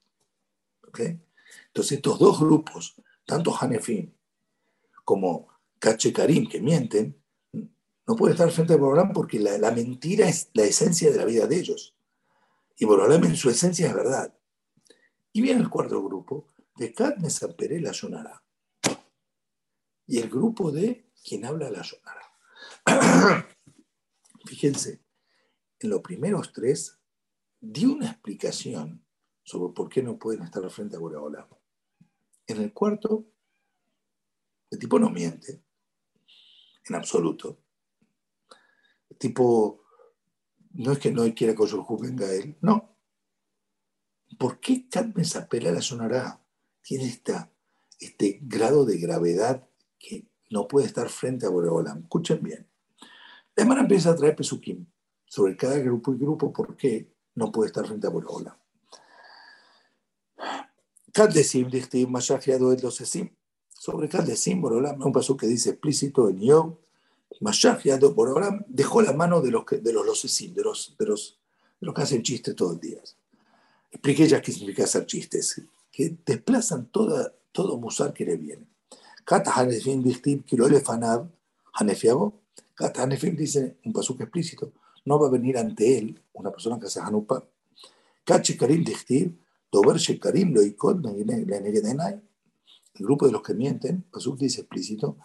[1.67, 2.95] Entonces, estos dos grupos,
[3.27, 4.13] tanto Hanefim
[5.05, 5.49] como
[5.79, 7.21] Cache Karim, que mienten,
[8.07, 11.47] no pueden estar frente a Borolam porque la, mentira es la esencia de la vida
[11.47, 11.95] de ellos.
[12.77, 14.35] Y Borolam en su esencia es verdad.
[15.37, 18.41] Y viene el cuarto grupo, de Kat Mesaperé la Yonara.
[20.07, 23.47] Y el grupo de quien habla la Yonara.
[24.47, 25.03] Fíjense,
[25.81, 27.01] en los primeros tres
[27.61, 29.05] di una explicación
[29.43, 31.49] sobre por qué no pueden estar frente a Borolam.
[32.47, 33.27] En el cuarto,
[34.71, 35.65] el tipo no miente,
[36.85, 37.59] en absoluto.
[39.11, 39.85] El tipo
[40.75, 42.94] no es que no quiera que yo venga a él, no.
[44.39, 46.41] ¿Por qué Cadmes apela la sonará?
[46.83, 47.51] Tiene esta,
[48.01, 49.69] este grado de gravedad
[49.99, 52.03] que no puede estar frente a Boreolam.
[52.03, 52.67] Escuchen bien.
[53.57, 54.87] La hermana empieza a traer pesukim
[55.27, 58.57] sobre cada grupo y grupo por qué no puede estar frente a Boreolam.
[61.13, 63.31] Kad desim dichtiv mashach yado los esim
[63.85, 66.77] sobre Kaldesim, Borolam, un paso que dice explícito en Yom,
[67.41, 71.39] Mashach Borolam dejó la mano de los, de los losesim, de los, de, los,
[71.79, 73.03] de los que hacen chistes todo el día.
[73.95, 78.67] Expliqué ya qué significa hacer chistes, que desplazan toda, todo musar que le viene.
[79.25, 81.31] Kata Hanefim Dichtim Kilole Fanab,
[81.73, 82.43] Hanefiabo,
[82.75, 84.73] Kata Hanefim dice un paso explícito,
[85.05, 87.45] no va a venir ante él una persona que hace Hanupa.
[88.25, 89.39] Kachi Karim Dichtim,
[89.71, 92.21] Dober Shekarim Loikot, Negedenai,
[92.95, 95.19] el grupo de los que mienten, Jesús dice explícito,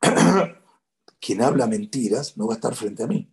[1.20, 3.28] quien habla mentiras no va a estar frente a mí.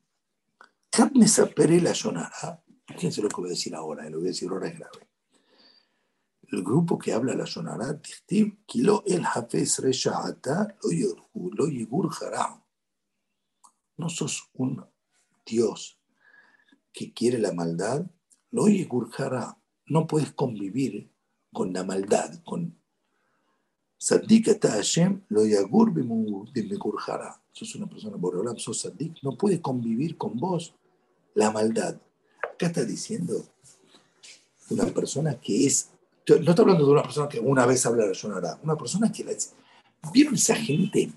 [0.97, 4.67] la Yonara, fíjense lo que voy a decir ahora, lo que voy a decir ahora
[4.67, 5.08] es grave.
[6.52, 8.00] El grupo que habla la Yonara,
[8.65, 9.80] Kilo el Hafez
[11.34, 12.10] lo Yigur
[13.98, 14.86] No sos un
[15.45, 16.00] Dios
[16.93, 18.06] que quiere la maldad,
[18.52, 19.10] lo Yigur
[19.88, 21.12] No puedes convivir
[21.52, 22.78] con la maldad, con
[24.62, 27.41] Hashem lo yagur bimigurjara.
[27.52, 30.76] Sos una persona borolam, sos sadik, no puede convivir con vos
[31.34, 32.00] la maldad.
[32.55, 33.45] Acá está diciendo
[34.69, 35.89] una persona que es,
[36.27, 39.33] no está hablando de una persona que una vez habla la una persona que la,
[40.13, 41.11] ¿Vieron esa gente?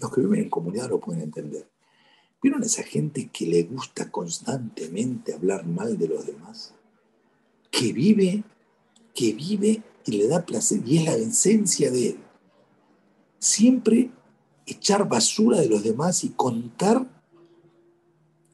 [0.00, 1.68] Los que viven en comunidad lo pueden entender.
[2.42, 6.74] ¿Vieron esa gente que le gusta constantemente hablar mal de los demás?
[7.70, 8.44] Que vive,
[9.14, 12.18] que vive y le da placer y es la esencia de él.
[13.38, 14.10] Siempre
[14.66, 17.15] echar basura de los demás y contar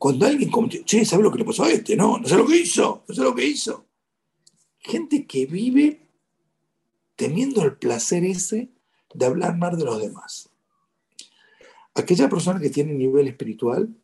[0.03, 1.95] cuando alguien comete, che, ¿sabe lo que le pasó a este?
[1.95, 3.87] No, no sé lo que hizo, no sé lo que hizo.
[4.81, 6.09] Gente que vive
[7.15, 8.73] teniendo el placer ese
[9.15, 10.51] de hablar mal de los demás.
[11.95, 13.97] Aquella persona que tiene nivel espiritual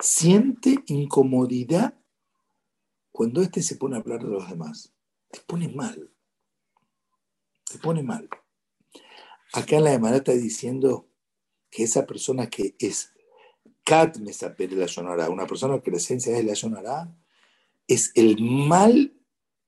[0.00, 1.92] siente incomodidad
[3.12, 4.90] cuando éste se pone a hablar de los demás,
[5.30, 6.10] te pone mal.
[7.70, 8.26] Te pone mal.
[9.52, 11.05] Acá en la Emara está diciendo
[11.76, 13.12] que esa persona que es
[13.84, 17.14] Kat la Sonará, una persona que la esencia es la
[17.86, 19.12] es el mal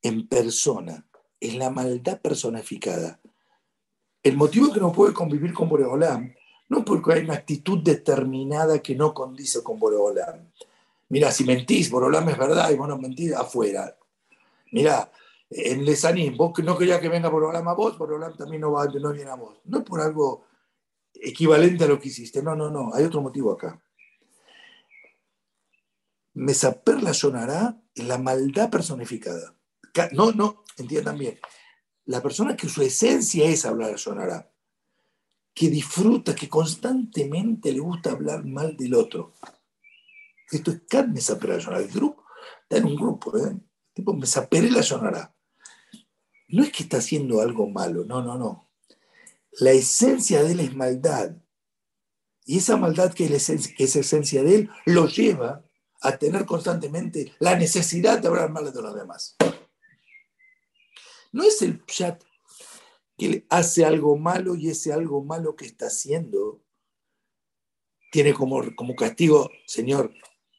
[0.00, 1.06] en persona,
[1.38, 3.20] es la maldad personificada.
[4.22, 6.34] El motivo que no puede convivir con Boreolam
[6.70, 10.50] no es porque hay una actitud determinada que no condice con Boreolam,
[11.10, 13.96] Mira, si mentís, Borolam es verdad y vos no mentís, afuera.
[14.72, 15.10] Mira,
[15.50, 19.12] en Lesanín, vos no querías que venga Borolam a vos, Borolam también no, va, no
[19.12, 19.58] viene a vos.
[19.64, 20.44] No es por algo
[21.20, 23.80] equivalente a lo que hiciste, no, no, no, hay otro motivo acá.
[26.34, 29.54] Mesaper la sonará la maldad personificada.
[30.12, 31.38] No, no, entiendan bien.
[32.04, 34.50] La persona que su esencia es hablar sonará,
[35.52, 39.34] que disfruta, que constantemente le gusta hablar mal del otro.
[40.50, 42.24] Esto es carne sapera El grupo
[42.62, 43.56] está en un grupo, ¿eh?
[43.92, 45.34] tipo me sapere la sonará.
[46.48, 48.67] No es que está haciendo algo malo, no, no, no.
[49.60, 51.36] La esencia de él es maldad.
[52.44, 55.64] Y esa maldad que es, esencia de él lo lleva
[56.00, 59.36] a tener constantemente la necesidad de hablar mal de los demás.
[61.32, 62.22] No es el chat
[63.16, 66.62] que hace algo malo y ese algo malo que está haciendo
[68.10, 70.14] tiene como, como castigo, Señor,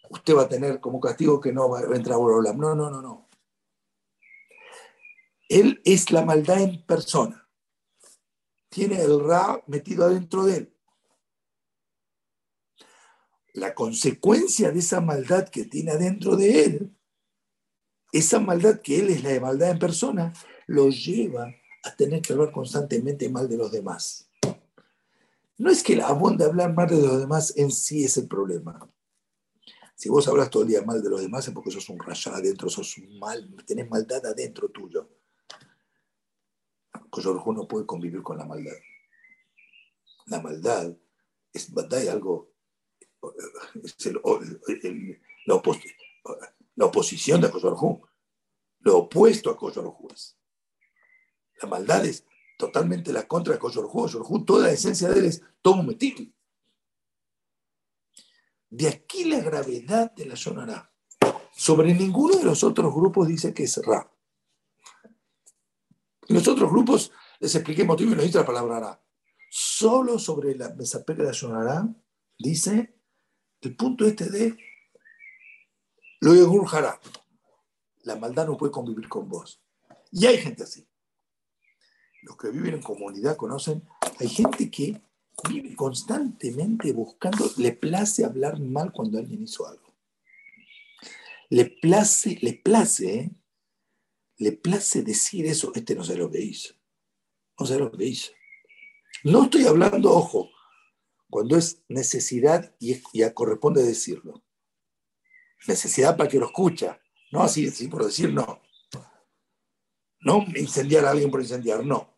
[0.10, 2.56] usted va a tener como castigo que no va a entrar a hablar.
[2.56, 3.30] No, no, no, no.
[5.48, 7.49] Él es la maldad en persona.
[8.70, 10.74] Tiene el Ra metido adentro de él.
[13.54, 16.96] La consecuencia de esa maldad que tiene adentro de él,
[18.12, 20.34] esa maldad que él es la de maldad en persona,
[20.68, 21.54] lo lleva
[21.84, 24.30] a tener que hablar constantemente mal de los demás.
[25.58, 28.90] No es que la de hablar mal de los demás en sí es el problema.
[29.96, 32.38] Si vos hablas todo el día mal de los demás es porque sos un rayado
[32.38, 35.10] adentro, sos un mal, tenés maldad adentro tuyo.
[37.10, 38.76] Coyorjú no puede convivir con la maldad.
[40.28, 40.96] La maldad
[41.54, 41.72] es
[42.10, 42.52] algo,
[43.84, 44.06] es
[45.46, 45.56] la,
[46.86, 48.02] oposición de Coyorjú,
[48.80, 50.08] lo opuesto a Coyorjú
[51.62, 52.26] La maldad es
[52.58, 54.46] totalmente la contra de Coyorjú.
[54.46, 56.26] toda la esencia de él es todo metido.
[58.70, 60.94] De aquí la gravedad de la Ra.
[61.52, 64.12] Sobre ninguno de los otros grupos dice que es Ra.
[66.30, 69.04] En los otros grupos les expliqué motivo y no dice la palabra Ra.
[69.50, 71.96] Solo sobre la Mesapera de la
[72.38, 72.94] dice
[73.62, 74.56] el punto este de
[76.22, 77.00] lo Hará.
[78.04, 79.62] La maldad no puede convivir con vos.
[80.12, 80.88] Y hay gente así.
[82.22, 83.88] Los que viven en comunidad conocen,
[84.20, 85.02] hay gente que
[85.50, 89.96] vive constantemente buscando, le place hablar mal cuando alguien hizo algo.
[91.50, 93.32] Le place, le place, ¿eh?
[94.40, 96.74] Le place decir eso, este no sabe lo que hizo.
[97.60, 98.32] No sabe lo que hizo.
[99.24, 100.50] No estoy hablando, ojo,
[101.30, 103.00] cuando es necesidad y,
[103.34, 104.42] corresponde decirlo.
[105.68, 108.62] Necesidad para que lo escucha, no así, así por decir no.
[110.22, 112.18] No incendiar a alguien por incendiar, no.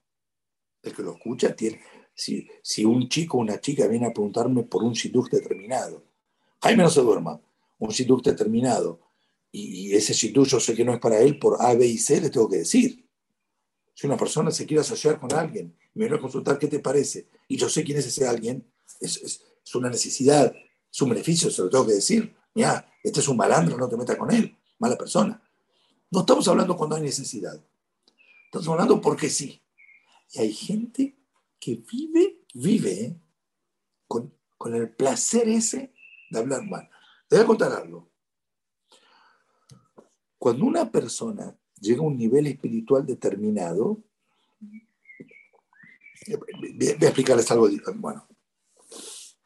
[0.84, 1.82] El que lo escucha tiene,
[2.14, 6.04] si, un chico o una chica viene a preguntarme por un shidduch determinado,
[6.62, 7.42] Jaime no se duerma,
[7.80, 9.00] un shidduch determinado,
[9.52, 12.22] y, ese shidduch yo sé que no es para él, por A, B y C
[12.22, 13.08] le tengo que decir.
[13.94, 17.28] Si una persona se quiere asociar con alguien, me viene a consultar qué te parece,
[17.48, 18.66] y yo sé quién es ese alguien,
[19.00, 20.54] es, es, una necesidad,
[20.92, 22.36] es un beneficio, se lo tengo que decir.
[22.54, 25.42] Mira, este es un malandro, no te metas con él, mala persona.
[26.10, 27.58] No estamos hablando cuando hay necesidad.
[28.46, 29.62] Estamos hablando porque sí.
[30.34, 31.18] Y hay gente
[31.58, 33.18] que vive, vive
[34.08, 34.34] con,
[34.74, 35.94] el placer ese
[36.30, 36.90] de hablar mal.
[37.30, 38.11] Te voy a contar algo.
[40.42, 44.04] Cuando una persona llega a un nivel espiritual determinado,
[46.26, 47.70] voy a explicarles algo.
[47.98, 48.28] Bueno,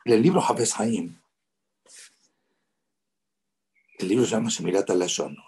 [0.06, 1.20] en el libro Hafez Haim,
[4.00, 5.06] el libro se llama Semirat al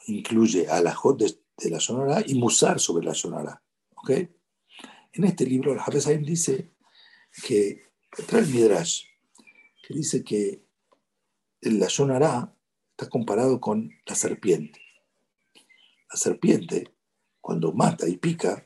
[0.08, 3.64] incluye a la de, de la Sonora y Musar sobre la Sonora.
[3.96, 4.10] ¿Ok?
[5.14, 6.74] En este libro, el Hafez dice
[7.42, 7.84] que,
[8.28, 9.04] trae el Midrash,
[9.82, 10.66] que dice que
[11.62, 12.54] la Shonara
[12.92, 14.87] está comparado con la serpiente.
[16.10, 16.93] La serpiente,
[17.41, 18.63] cuando mata y pica,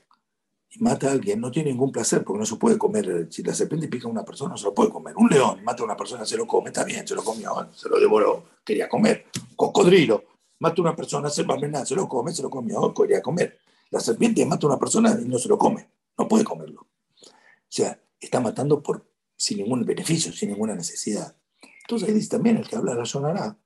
[0.69, 3.27] y mata a alguien, no tiene ningún placer, porque no se puede comer.
[3.30, 5.15] Si la serpiente pica a una persona, no se lo puede comer.
[5.17, 7.89] Un león mata a una persona, se lo come, está bien, se lo comió, se
[7.89, 9.25] lo devoró, quería comer.
[9.56, 10.23] cocodrilo
[10.62, 11.43] mata a una persona, se,
[11.86, 13.58] se lo come, se lo comió, quería comer.
[13.89, 15.89] La serpiente mata a una persona y no se lo come.
[16.17, 16.82] No puede comerlo.
[16.82, 21.36] O sea, está matando por, sin ningún beneficio, sin ninguna necesidad.
[21.82, 23.58] Entonces ahí dice también el que habla la sonará.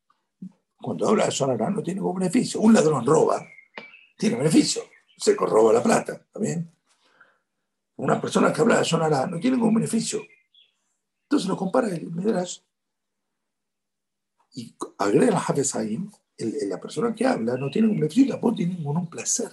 [0.81, 2.61] Cuando habla la sonará no tiene ningún beneficio.
[2.61, 3.45] Un ladrón roba,
[4.17, 4.84] tiene beneficio.
[5.17, 6.71] Se roba la plata, ¿también?
[7.97, 10.22] Una persona que habla la sonará no tiene ningún beneficio.
[11.24, 12.59] Entonces lo compara el Midrash
[14.53, 19.09] y agrega la Hafezaim, la persona que habla no tiene ningún beneficio, tampoco tiene ningún
[19.09, 19.51] placer.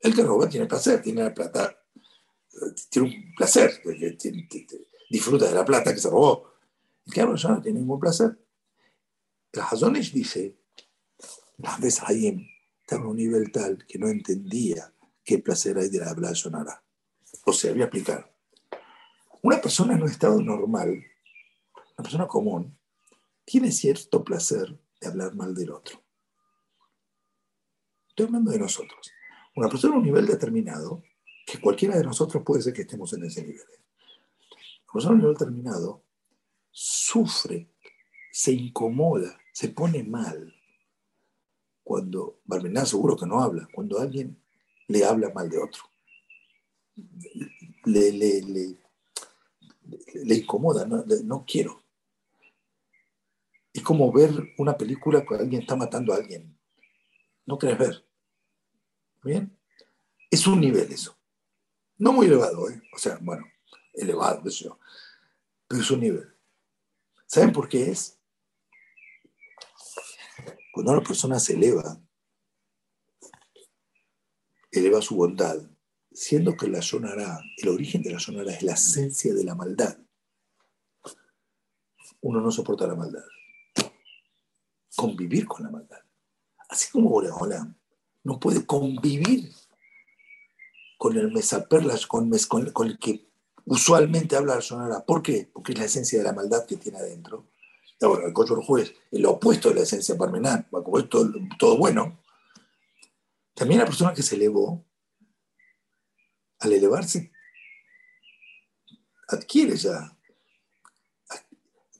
[0.00, 1.76] El que roba tiene placer, tiene la plata,
[2.88, 3.82] tiene un placer,
[5.10, 6.52] disfruta de la plata que se robó.
[7.06, 8.38] El que habla no tiene ningún placer.
[9.52, 10.56] El Hazonish dice,
[11.80, 12.26] veces ahí
[12.84, 14.92] estaba en un nivel tal que no entendía
[15.24, 16.84] qué placer hay de la habla sonara.
[17.46, 18.30] O sea, voy a explicar.
[19.40, 21.02] Una persona en un estado normal,
[21.96, 22.76] una persona común,
[23.46, 26.02] tiene cierto placer de hablar mal del otro.
[28.10, 29.12] Estoy hablando de nosotros.
[29.56, 31.02] Una persona a un nivel determinado,
[31.46, 33.66] que cualquiera de nosotros puede ser que estemos en ese nivel.
[34.92, 36.04] persona a nivel terminado
[36.70, 37.70] sufre,
[38.30, 40.54] se incomoda, se pone mal
[41.84, 44.42] cuando, Barmenán seguro que no habla, cuando alguien
[44.88, 45.82] le habla mal de otro.
[47.84, 48.76] Le, le, le,
[50.14, 51.82] le incomoda, no, no quiero.
[53.72, 56.56] Es como ver una película cuando alguien está matando a alguien.
[57.44, 58.04] No querés ver.
[59.22, 59.56] ¿Bien?
[60.30, 61.16] Es un nivel eso.
[61.98, 62.82] No muy elevado, ¿eh?
[62.94, 63.44] O sea, bueno,
[63.92, 64.78] elevado, eso.
[65.66, 66.34] Pero es un nivel.
[67.26, 68.18] ¿Saben por qué es?
[70.74, 72.00] Cuando una persona se eleva,
[74.72, 75.56] eleva su bondad,
[76.10, 79.96] siendo que la sonará, el origen de la sonará es la esencia de la maldad.
[82.22, 83.22] Uno no soporta la maldad.
[84.96, 86.00] Convivir con la maldad.
[86.68, 87.76] Así como Boreolam
[88.24, 89.52] no puede convivir
[90.98, 92.36] con el mesaperlas, con,
[92.72, 93.28] con el que
[93.64, 95.04] usualmente habla la sonará.
[95.04, 95.48] ¿Por qué?
[95.52, 97.46] Porque es la esencia de la maldad que tiene adentro.
[98.00, 102.20] Ahora, el cocho juez, el opuesto de la esencia parmenal, como es todo, todo bueno.
[103.54, 104.84] También la persona que se elevó
[106.58, 107.32] al elevarse,
[109.28, 110.14] adquiere ya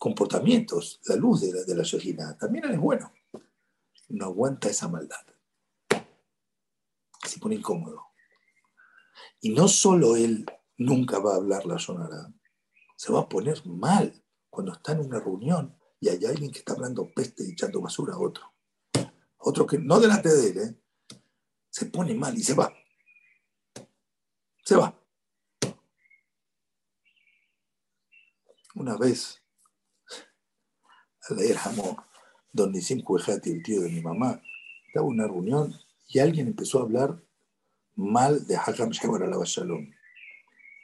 [0.05, 3.11] comportamientos, la luz de la, de la también es bueno.
[4.11, 5.25] No aguanta esa maldad.
[7.27, 8.09] Se pone incómodo.
[9.41, 10.45] Y no solo él
[10.77, 12.31] nunca va a hablar la sonará,
[12.97, 15.75] se va a poner mal cuando está en una reunión
[16.05, 18.53] y hay alguien que está hablando peste y echando basura a otro.
[19.39, 20.75] Otro que no delante de él, ¿eh?
[21.71, 22.73] se pone mal y se va
[24.65, 24.99] se va.
[28.75, 29.41] Una vez,
[31.29, 31.97] al leer Hamor,
[32.53, 34.43] don Nisim Cuejati, el tío de mi mamá,
[34.89, 35.75] estaba en una reunión
[36.09, 37.23] y alguien empezó a hablar
[37.95, 39.91] mal de Hakam Shebar al Shalom.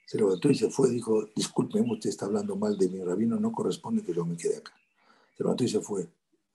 [0.07, 3.51] Se levantó y se fue, dijo, disculpe, usted está hablando mal de mi rabino, no
[3.51, 4.73] corresponde que yo me quede acá.
[5.41, 6.07] Se levantó y se fue.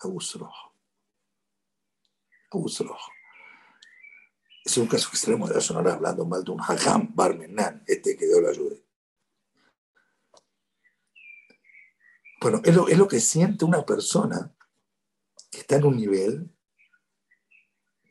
[0.01, 0.75] Abu rojo.
[2.51, 2.69] Abu.
[4.63, 8.27] Es un caso extremo de la sonora hablando mal de un hajam barmenan, este que
[8.27, 8.75] dio la ayuda.
[12.39, 14.55] Bueno, es lo, es lo que siente una persona
[15.49, 16.55] que está en un nivel,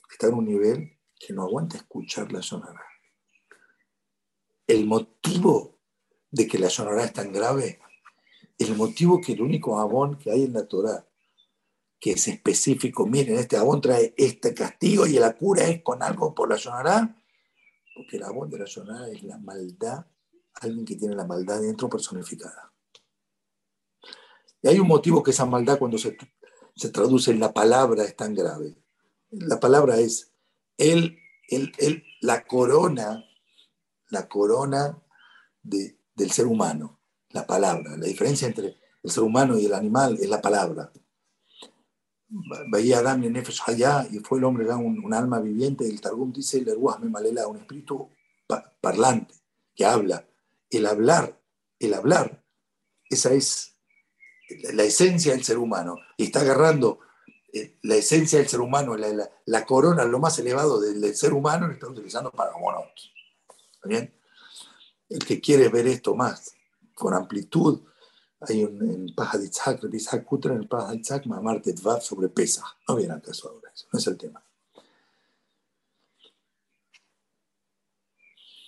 [0.08, 2.84] que está en un nivel que no aguanta escuchar la sonora.
[4.66, 5.78] El motivo
[6.32, 7.78] de que la sonora es tan grave,
[8.58, 11.06] el motivo que el único jabón que hay en la Torah
[12.04, 16.34] que es específico, miren, este abón trae este castigo y la cura es con algo
[16.34, 17.16] por la sonará,
[17.94, 20.04] porque el abón de la sonará es la maldad,
[20.60, 22.74] alguien que tiene la maldad dentro personificada.
[24.60, 26.14] Y hay un motivo que esa maldad cuando se,
[26.76, 28.76] se traduce en la palabra es tan grave.
[29.30, 30.30] La palabra es
[30.76, 33.24] él, él, él la corona,
[34.10, 35.02] la corona
[35.62, 37.00] de, del ser humano,
[37.34, 37.96] la palabra.
[37.98, 40.90] La diferencia entre el ser humano y el animal es la palabra
[42.70, 45.86] veía Adam Nefesh allá y fue el hombre un, un, alma viviente.
[45.86, 48.10] El Targum dice, el me malela, un espíritu
[48.80, 49.34] parlante
[49.74, 50.26] que habla.
[50.70, 51.38] El hablar,
[51.78, 52.42] el hablar,
[53.08, 53.76] esa es
[54.72, 55.96] la esencia del ser humano.
[56.16, 57.00] Y está agarrando
[57.52, 61.74] eh, la esencia del ser humano, la, corona, lo más elevado del, ser humano, y
[61.74, 63.12] está utilizando para monos.
[63.84, 64.12] bien?
[65.08, 66.54] El que quiere ver esto más,
[66.94, 67.82] con amplitud,
[68.40, 72.02] hay un en Paja de Itzhak, Itzhak Kutra, en el Paja de Itzhak, Mamar Tetvav
[72.02, 72.64] sobre Pesa.
[72.88, 74.44] No viene al caso ahora, eso no es el tema.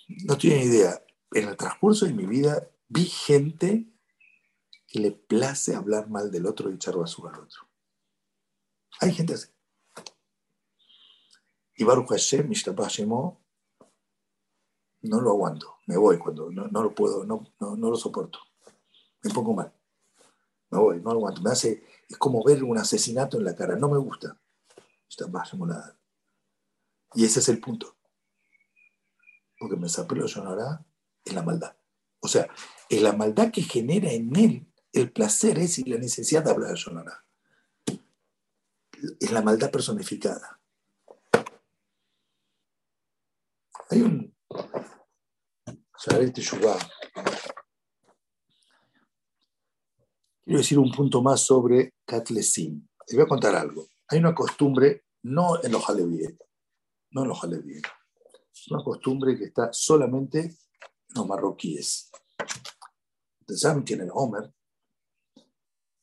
[0.07, 1.03] No tiene idea.
[1.31, 3.85] En el transcurso de mi vida vi gente
[4.87, 7.67] que le place hablar mal del otro y echar basura al otro.
[9.01, 9.49] Hay gente así.
[11.75, 13.45] Y Baruch Hashem, Mishtabah Shemo,
[15.01, 15.75] no lo aguanto.
[15.85, 18.39] Me voy cuando no, no lo puedo, no, no, no lo soporto
[19.27, 19.71] me pongo mal.
[20.69, 21.41] Me voy, no aguanto.
[21.41, 23.75] Me hace, es como ver un asesinato en la cara.
[23.75, 24.39] No me gusta.
[25.09, 25.97] Está más nada.
[27.13, 27.95] Y ese es el punto.
[29.57, 30.85] Porque me lo sonará
[31.25, 31.75] en la maldad.
[32.19, 32.47] O sea,
[32.89, 36.71] es la maldad que genera en él el placer es y la necesidad de hablar
[36.71, 37.23] de sonará.
[39.19, 40.59] Es la maldad personificada.
[43.89, 44.35] Hay un.
[50.43, 52.87] Quiero decir un punto más sobre Katlesim.
[53.07, 53.87] Les voy a contar algo.
[54.07, 56.37] Hay una costumbre, no en los Halevíes,
[57.11, 57.81] no en los Halevíes,
[58.53, 60.57] es una costumbre que está solamente en
[61.15, 62.09] los marroquíes.
[63.41, 64.53] Ustedes saben quién era Homer.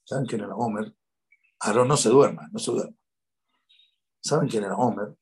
[0.05, 0.95] ¿Saben quién era Homer?
[1.61, 2.97] Ahora no se duerma, no se duerma.
[4.21, 5.17] ¿Saben quién era Homer?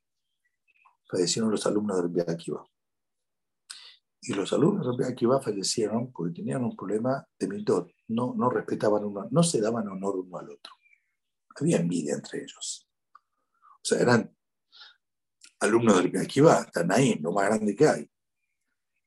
[1.08, 2.66] Fallecieron los alumnos del Akiva.
[4.24, 7.90] Y los alumnos de Akiva fallecieron porque tenían un problema de mitot.
[8.06, 10.72] No, no respetaban uno, no se daban honor uno al otro.
[11.56, 12.88] Había envidia entre ellos.
[13.12, 14.32] O sea, eran
[15.58, 18.10] alumnos del Akiva, ahí, lo más grande que hay.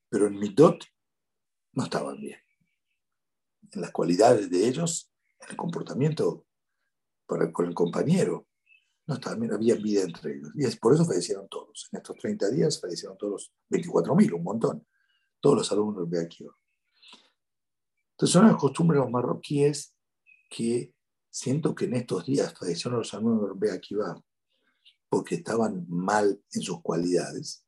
[0.09, 0.83] Pero en mitot
[1.71, 2.39] no estaban bien.
[3.71, 6.45] En las cualidades de ellos, en el comportamiento
[7.25, 8.49] con el compañero,
[9.07, 10.51] no estaban bien, había envidia entre ellos.
[10.55, 11.87] Y es por eso fallecieron todos.
[11.93, 14.85] En estos 30 días fallecieron todos, 24.000, un montón
[15.45, 16.43] todos los alumnos de aquí.
[18.13, 19.95] Entonces, son las costumbres de los marroquíes
[20.49, 20.91] que
[21.29, 24.19] siento que en estos días fallecieron los alumnos de Akiva
[25.07, 27.63] porque estaban mal en sus cualidades,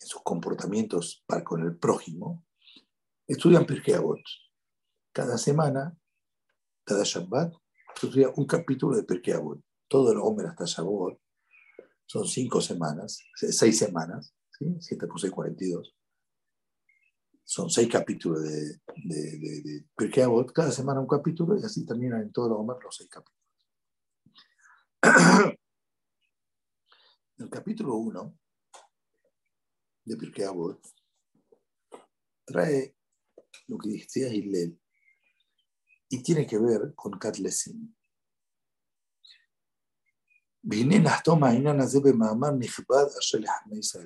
[0.00, 2.46] en sus comportamientos para con el prójimo,
[3.26, 4.22] estudian Pirkei Avot.
[5.12, 5.94] Cada semana,
[6.82, 7.52] cada Shabbat,
[7.94, 9.60] estudian un capítulo de Pirkei Avot.
[9.86, 11.18] Todo el hombre hasta Shabbat
[12.06, 14.78] son cinco semanas, seis semanas, ¿sí?
[14.80, 15.99] 7 por 6, 42
[17.50, 22.30] son seis capítulos de, de, de, de cada semana un capítulo y así terminan en
[22.30, 23.40] todo lo los seis capítulos.
[27.38, 28.38] El capítulo 1
[30.04, 30.80] de Pirkei Avot
[32.44, 32.94] trae
[33.66, 34.80] lo que decía Hillel
[36.08, 37.92] y tiene que ver con Katlesim.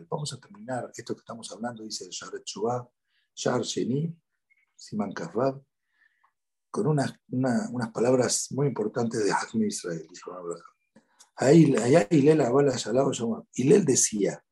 [0.09, 2.89] Vamos a terminar esto que estamos hablando, dice el Sharet Shuvah,
[3.35, 4.15] Shar Sheni,
[4.77, 5.63] Siman Kafab,
[6.71, 10.09] con unas, una, unas palabras muy importantes de Hazmi Israel.
[13.55, 14.45] Hilel decía,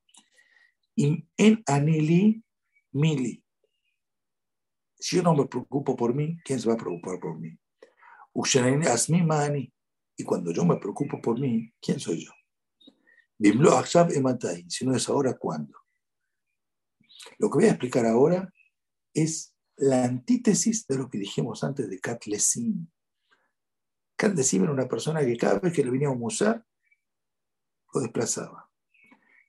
[0.96, 2.44] en anili
[2.92, 3.44] mili.
[4.98, 7.58] Si yo no me preocupo por mí, ¿quién se va a preocupar por mí?
[10.16, 12.30] Y cuando yo me preocupo por mí, ¿quién soy yo?
[14.68, 15.76] Si no es ahora, ¿cuándo?
[17.38, 18.52] Lo que voy a explicar ahora
[19.14, 22.86] es la antítesis de lo que dijimos antes de Kat Lesim.
[24.16, 26.64] Kat era una persona que cada vez que le venía a musar,
[27.92, 28.70] lo desplazaba.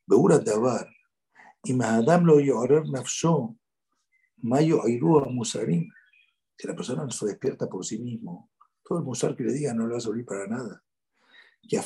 [0.06, 0.90] Beura Dabar,
[1.64, 3.56] y Mahadam lo yorer nafsho,
[4.38, 5.90] mayo a musarim.
[6.58, 8.52] Si la persona no se despierta por sí mismo,
[8.84, 10.84] todo el musar que le diga no le va a servir para nada.
[11.62, 11.84] Y a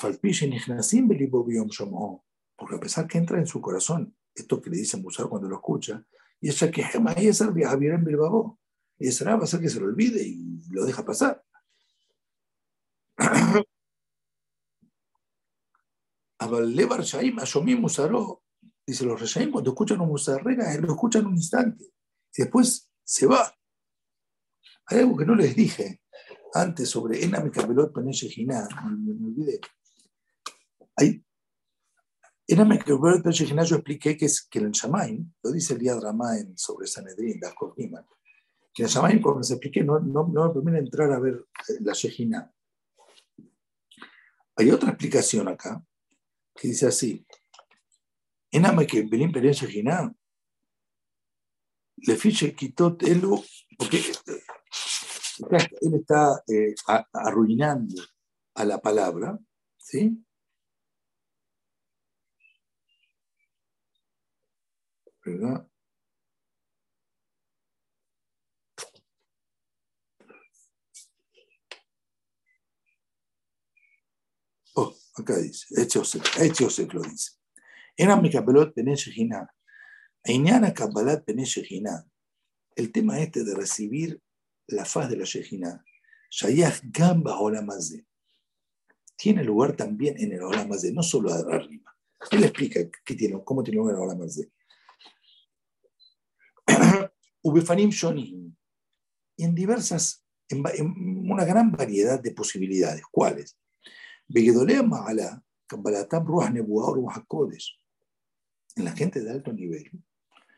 [2.57, 5.57] porque a pesar que entra en su corazón, esto que le dice Musar cuando lo
[5.57, 6.03] escucha,
[6.40, 8.60] y esa que jamás es Javier en Bilbao.
[9.00, 11.44] Y esa va a ser que se lo olvide y lo deja pasar.
[16.50, 18.44] Levar Shaim, Ashomim Musaró,
[18.86, 23.54] dice los Reshaim, cuando escuchan un Musarrega, lo escuchan un instante y después se va.
[24.86, 26.02] Hay algo que no les dije
[26.54, 28.68] antes sobre Enami Kabelot Giná,
[28.98, 29.60] me olvidé.
[30.96, 31.24] Hay
[32.48, 32.84] en el
[33.66, 37.54] yo expliqué que, es, que el Shamaim, lo dice el Yad Ramain sobre Sanedrín, las
[37.76, 38.06] Niman,
[38.74, 41.74] que el Shamaim, como les expliqué, no, no, no me permite entrar a ver eh,
[41.82, 42.54] la Shejina.
[44.56, 45.84] Hay otra explicación acá
[46.56, 47.26] que dice así:
[48.52, 48.64] En
[49.10, 50.16] Benim Peren Shejina,
[51.98, 53.43] le fiche quitó elu,
[53.78, 56.74] porque eh, él está eh,
[57.14, 58.02] arruinando
[58.56, 59.38] a la palabra,
[59.78, 60.24] ¿sí?
[65.28, 65.67] ¿Verdad?
[74.75, 77.32] Oh, acá dice, Etiosef, Etiosef lo dice.
[77.95, 79.49] Era mi capelot peneshejina.
[80.23, 82.05] Einyana kabbalat peneshejina.
[82.75, 84.21] El tema este de recibir
[84.67, 85.84] la faz de la Shejina,
[86.30, 88.05] Shayach Gamba Olamazé,
[89.15, 91.95] tiene lugar también en el Olamazé, no solo arriba.
[92.32, 94.51] Él explica qué tiene, cómo tiene lugar el Olamazé.
[97.42, 98.56] Ubefanim Shonim,
[99.38, 100.64] en diversas, en,
[101.30, 103.04] una gran variedad de posibilidades.
[103.12, 103.58] ¿Cuáles?
[108.76, 109.92] En la gente de alto nivel,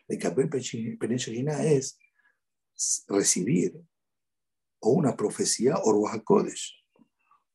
[0.08, 0.50] el Kabel
[1.64, 2.00] es
[3.08, 3.80] recibir
[4.82, 6.76] o una profecía o Ruach Kodesh.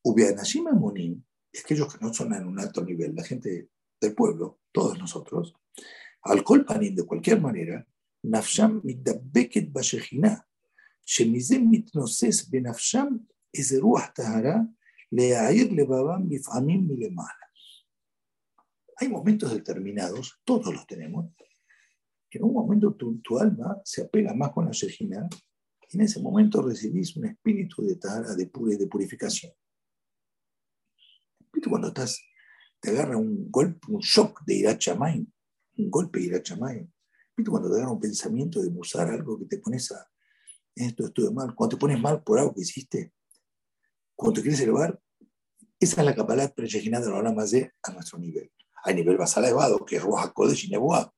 [0.02, 1.24] Ubeanashim Amonim,
[1.58, 3.70] aquellos que no son en un alto nivel, la gente
[4.00, 5.54] del pueblo, todos nosotros,
[6.22, 7.86] al de cualquier manera,
[8.23, 10.35] נפשם מתדבקת בשכינה,
[11.05, 13.07] שמזה מתנוסס בנפשם
[13.57, 14.55] איזה רוח טהרה
[15.11, 17.39] להעיר לבבם לפעמים מלמעלה.
[19.01, 21.25] Hay momentos determinados, todos los tenemos,
[22.29, 25.27] que en un momento tu, tu alma se apega más con la Shejina
[25.89, 29.53] y en ese momento recibís un espíritu de tara, de, pura, de purificación.
[31.53, 32.21] ¿Viste cuando estás,
[32.79, 35.25] te agarra un golpe, un shock de Irachamayim,
[35.77, 36.91] un golpe de Irachamayim,
[37.36, 40.08] ¿Viste cuando te dan un pensamiento de usar algo que te pones a,
[40.74, 43.12] esto estuve mal, cuando te pones mal por algo que hiciste,
[44.14, 45.00] cuando te quieres elevar,
[45.78, 48.50] esa es la capacidad de la más a nuestro nivel.
[48.84, 50.32] Hay nivel más elevado, que es Roja
[50.62, 51.12] y Nebuah.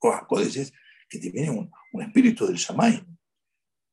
[0.00, 0.72] Roja es
[1.08, 3.04] que te viene un, un espíritu del Shamay.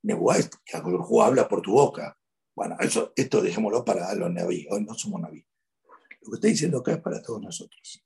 [0.03, 2.17] Nebuah es que habla por tu boca.
[2.55, 4.67] Bueno, eso, esto dejémoslo para los naví.
[4.69, 5.45] Hoy no somos naví.
[6.21, 8.03] Lo que estoy diciendo acá es para todos nosotros.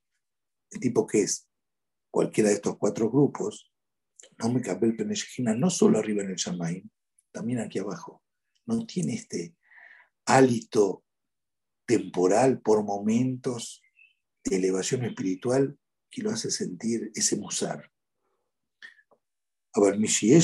[0.70, 1.49] El tipo que es
[2.10, 3.70] cualquiera de estos cuatro grupos,
[4.38, 6.88] no me el Peneshejina, no solo arriba en el Shamaim,
[7.30, 8.22] también aquí abajo.
[8.66, 9.54] No tiene este
[10.26, 11.04] hálito
[11.86, 13.82] temporal por momentos
[14.44, 15.78] de elevación espiritual
[16.10, 17.90] que lo hace sentir ese musar.
[19.72, 19.98] A ver,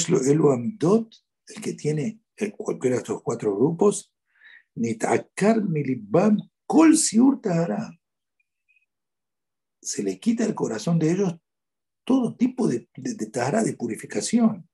[0.09, 1.15] lo Elo Amidot,
[1.49, 2.21] el que tiene
[2.57, 4.13] cualquiera de estos cuatro grupos,
[4.75, 7.41] Nitakar Milibam Kol Siur
[9.81, 11.41] Se le quita el corazón de ellos
[12.07, 14.67] todo tipo de, de, de de purificación.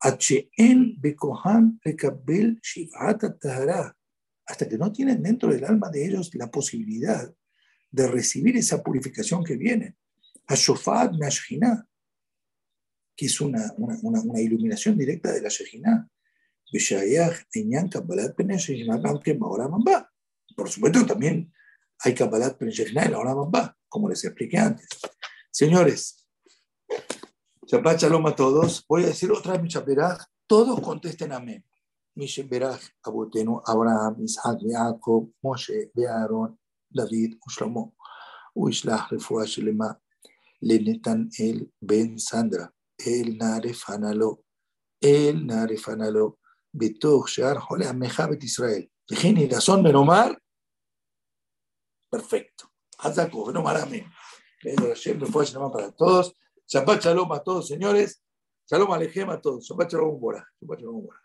[0.00, 0.28] Hasta
[4.68, 7.32] que no tienen dentro del alma de ellos la posibilidad
[7.90, 9.96] de recibir esa purificación que viene.
[13.16, 16.10] Que es una, una, una, iluminación directa de la Shejina.
[20.56, 21.52] Por supuesto, también
[22.00, 24.88] hay Kabbalat Peneshejina en la Olamamba, como les expliqué antes.
[25.52, 26.23] Señores,
[27.74, 28.84] Shabbat Shalom a todos.
[28.88, 30.18] Voy a decir otra Mishaberaj.
[30.46, 31.64] Todos contesten amén.
[32.14, 36.56] Mishaberaj, Abotenu, Abraham, Isaac, Jacob, Moshe, Bearon,
[36.88, 37.96] David, Ushlomo,
[38.54, 40.00] Uishlah, Refuah, Shelema,
[40.60, 44.44] Lenetan, El, Ben, Sandra, El, Narefanalo,
[45.00, 46.38] El, Narefanalo,
[46.72, 48.88] Betuch, Shear, Jole, Amejavet, Israel.
[49.08, 50.40] Dejen y Gazón, Menomar.
[52.08, 52.70] Perfecto.
[52.98, 54.06] Hazakov, Menomar, amén.
[54.62, 56.36] Pedro Hashem, Refuah, para todos.
[56.74, 58.20] Shabbat shalom a todos, señores.
[58.68, 59.64] Shalom alejem a todos.
[59.64, 60.44] Shabbat shalom, Bora.
[60.58, 61.23] Shabbat shalom, Bora.